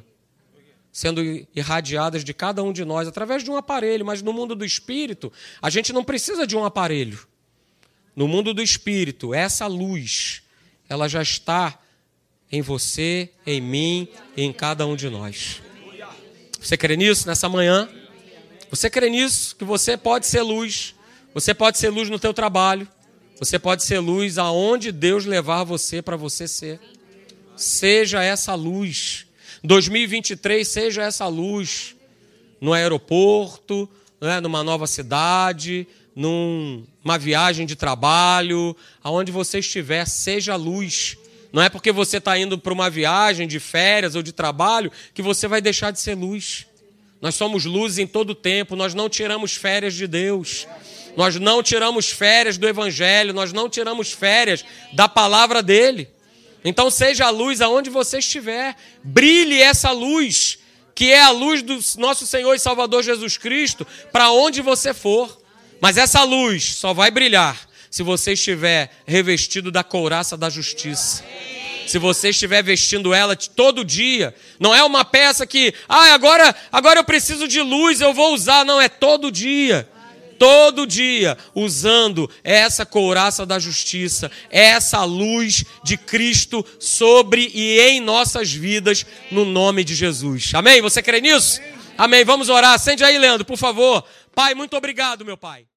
sendo 0.91 1.21
irradiadas 1.55 2.23
de 2.23 2.33
cada 2.33 2.63
um 2.63 2.71
de 2.71 2.85
nós 2.85 3.07
através 3.07 3.43
de 3.43 3.51
um 3.51 3.57
aparelho, 3.57 4.05
mas 4.05 4.21
no 4.21 4.31
mundo 4.31 4.55
do 4.55 4.65
espírito, 4.65 5.31
a 5.61 5.69
gente 5.69 5.91
não 5.91 6.03
precisa 6.03 6.47
de 6.47 6.55
um 6.55 6.63
aparelho. 6.63 7.27
No 8.15 8.27
mundo 8.27 8.53
do 8.53 8.63
espírito, 8.63 9.33
essa 9.33 9.67
luz, 9.67 10.41
ela 10.89 11.07
já 11.07 11.21
está 11.21 11.77
em 12.51 12.61
você, 12.61 13.29
em 13.45 13.61
mim, 13.61 14.07
em 14.35 14.51
cada 14.51 14.87
um 14.87 14.95
de 14.95 15.09
nós. 15.09 15.61
Você 16.67 16.75
crê 16.75 16.97
nisso 16.97 17.25
nessa 17.25 17.47
manhã? 17.47 17.87
Você 18.69 18.89
crê 18.89 19.09
nisso? 19.09 19.55
Que 19.55 19.63
você 19.63 19.95
pode 19.95 20.27
ser 20.27 20.41
luz. 20.41 20.93
Você 21.33 21.53
pode 21.53 21.77
ser 21.77 21.87
luz 21.87 22.09
no 22.09 22.19
teu 22.19 22.33
trabalho. 22.33 22.85
Você 23.39 23.57
pode 23.57 23.83
ser 23.83 23.99
luz 23.99 24.37
aonde 24.37 24.91
Deus 24.91 25.23
levar 25.23 25.63
você 25.63 26.01
para 26.01 26.17
você 26.17 26.45
ser. 26.45 26.77
Seja 27.55 28.21
essa 28.21 28.53
luz. 28.53 29.27
2023 29.63 30.67
seja 30.67 31.03
essa 31.03 31.25
luz 31.29 31.95
no 32.59 32.73
aeroporto, 32.73 33.89
né, 34.19 34.41
numa 34.41 34.61
nova 34.61 34.87
cidade, 34.87 35.87
numa 36.13 37.17
viagem 37.17 37.65
de 37.65 37.77
trabalho, 37.77 38.75
aonde 39.01 39.31
você 39.31 39.59
estiver, 39.59 40.05
seja 40.05 40.57
luz. 40.57 41.15
Não 41.51 41.61
é 41.63 41.69
porque 41.69 41.91
você 41.91 42.17
está 42.17 42.37
indo 42.37 42.57
para 42.57 42.73
uma 42.73 42.89
viagem 42.89 43.47
de 43.47 43.59
férias 43.59 44.15
ou 44.15 44.21
de 44.21 44.31
trabalho 44.31 44.91
que 45.13 45.21
você 45.21 45.47
vai 45.47 45.61
deixar 45.61 45.91
de 45.91 45.99
ser 45.99 46.15
luz. 46.15 46.65
Nós 47.21 47.35
somos 47.35 47.65
luz 47.65 47.97
em 47.97 48.05
todo 48.05 48.31
o 48.31 48.35
tempo, 48.35 48.75
nós 48.75 48.93
não 48.93 49.09
tiramos 49.09 49.55
férias 49.55 49.93
de 49.93 50.07
Deus. 50.07 50.67
Nós 51.15 51.35
não 51.37 51.63
tiramos 51.63 52.11
férias 52.11 52.59
do 52.59 52.67
Evangelho, 52.67 53.33
nós 53.33 53.51
não 53.51 53.67
tiramos 53.67 54.11
férias 54.11 54.63
da 54.93 55.09
palavra 55.09 55.63
dele. 55.63 56.07
Então 56.63 56.91
seja 56.91 57.25
a 57.25 57.29
luz 57.29 57.59
aonde 57.59 57.89
você 57.89 58.19
estiver, 58.19 58.75
brilhe 59.03 59.59
essa 59.59 59.89
luz, 59.91 60.59
que 60.93 61.11
é 61.11 61.21
a 61.21 61.31
luz 61.31 61.63
do 61.63 61.79
nosso 61.97 62.27
Senhor 62.27 62.53
e 62.53 62.59
Salvador 62.59 63.01
Jesus 63.01 63.37
Cristo, 63.37 63.85
para 64.11 64.29
onde 64.29 64.61
você 64.61 64.93
for. 64.93 65.41
Mas 65.79 65.97
essa 65.97 66.23
luz 66.23 66.75
só 66.75 66.93
vai 66.93 67.09
brilhar 67.09 67.66
se 67.97 68.03
você 68.03 68.33
estiver 68.33 68.91
revestido 69.07 69.71
da 69.71 69.83
couraça 69.83 70.37
da 70.37 70.51
justiça. 70.51 71.25
Se 71.87 71.97
você 71.97 72.29
estiver 72.29 72.61
vestindo 72.61 73.11
ela 73.11 73.35
todo 73.35 73.83
dia, 73.83 74.35
não 74.59 74.75
é 74.75 74.83
uma 74.83 75.03
peça 75.03 75.47
que, 75.47 75.73
ah, 75.89 76.13
agora, 76.13 76.55
agora 76.71 76.99
eu 76.99 77.03
preciso 77.03 77.47
de 77.47 77.59
luz, 77.59 77.99
eu 77.99 78.13
vou 78.13 78.35
usar, 78.35 78.63
não, 78.63 78.79
é 78.79 78.87
todo 78.87 79.31
dia. 79.31 79.89
Todo 80.37 80.85
dia, 80.85 81.35
usando 81.55 82.29
essa 82.43 82.85
couraça 82.85 83.47
da 83.47 83.57
justiça, 83.57 84.29
essa 84.51 85.03
luz 85.03 85.65
de 85.83 85.97
Cristo 85.97 86.63
sobre 86.79 87.49
e 87.51 87.79
em 87.79 87.99
nossas 87.99 88.53
vidas, 88.53 89.07
no 89.31 89.43
nome 89.43 89.83
de 89.83 89.95
Jesus. 89.95 90.51
Amém? 90.53 90.83
Você 90.83 91.01
crê 91.01 91.19
nisso? 91.19 91.59
Amém. 91.97 92.23
Vamos 92.23 92.47
orar. 92.47 92.75
Acende 92.75 93.03
aí, 93.03 93.17
Leandro, 93.17 93.43
por 93.43 93.57
favor. 93.57 94.03
Pai, 94.35 94.53
muito 94.53 94.77
obrigado, 94.77 95.25
meu 95.25 95.35
Pai. 95.35 95.65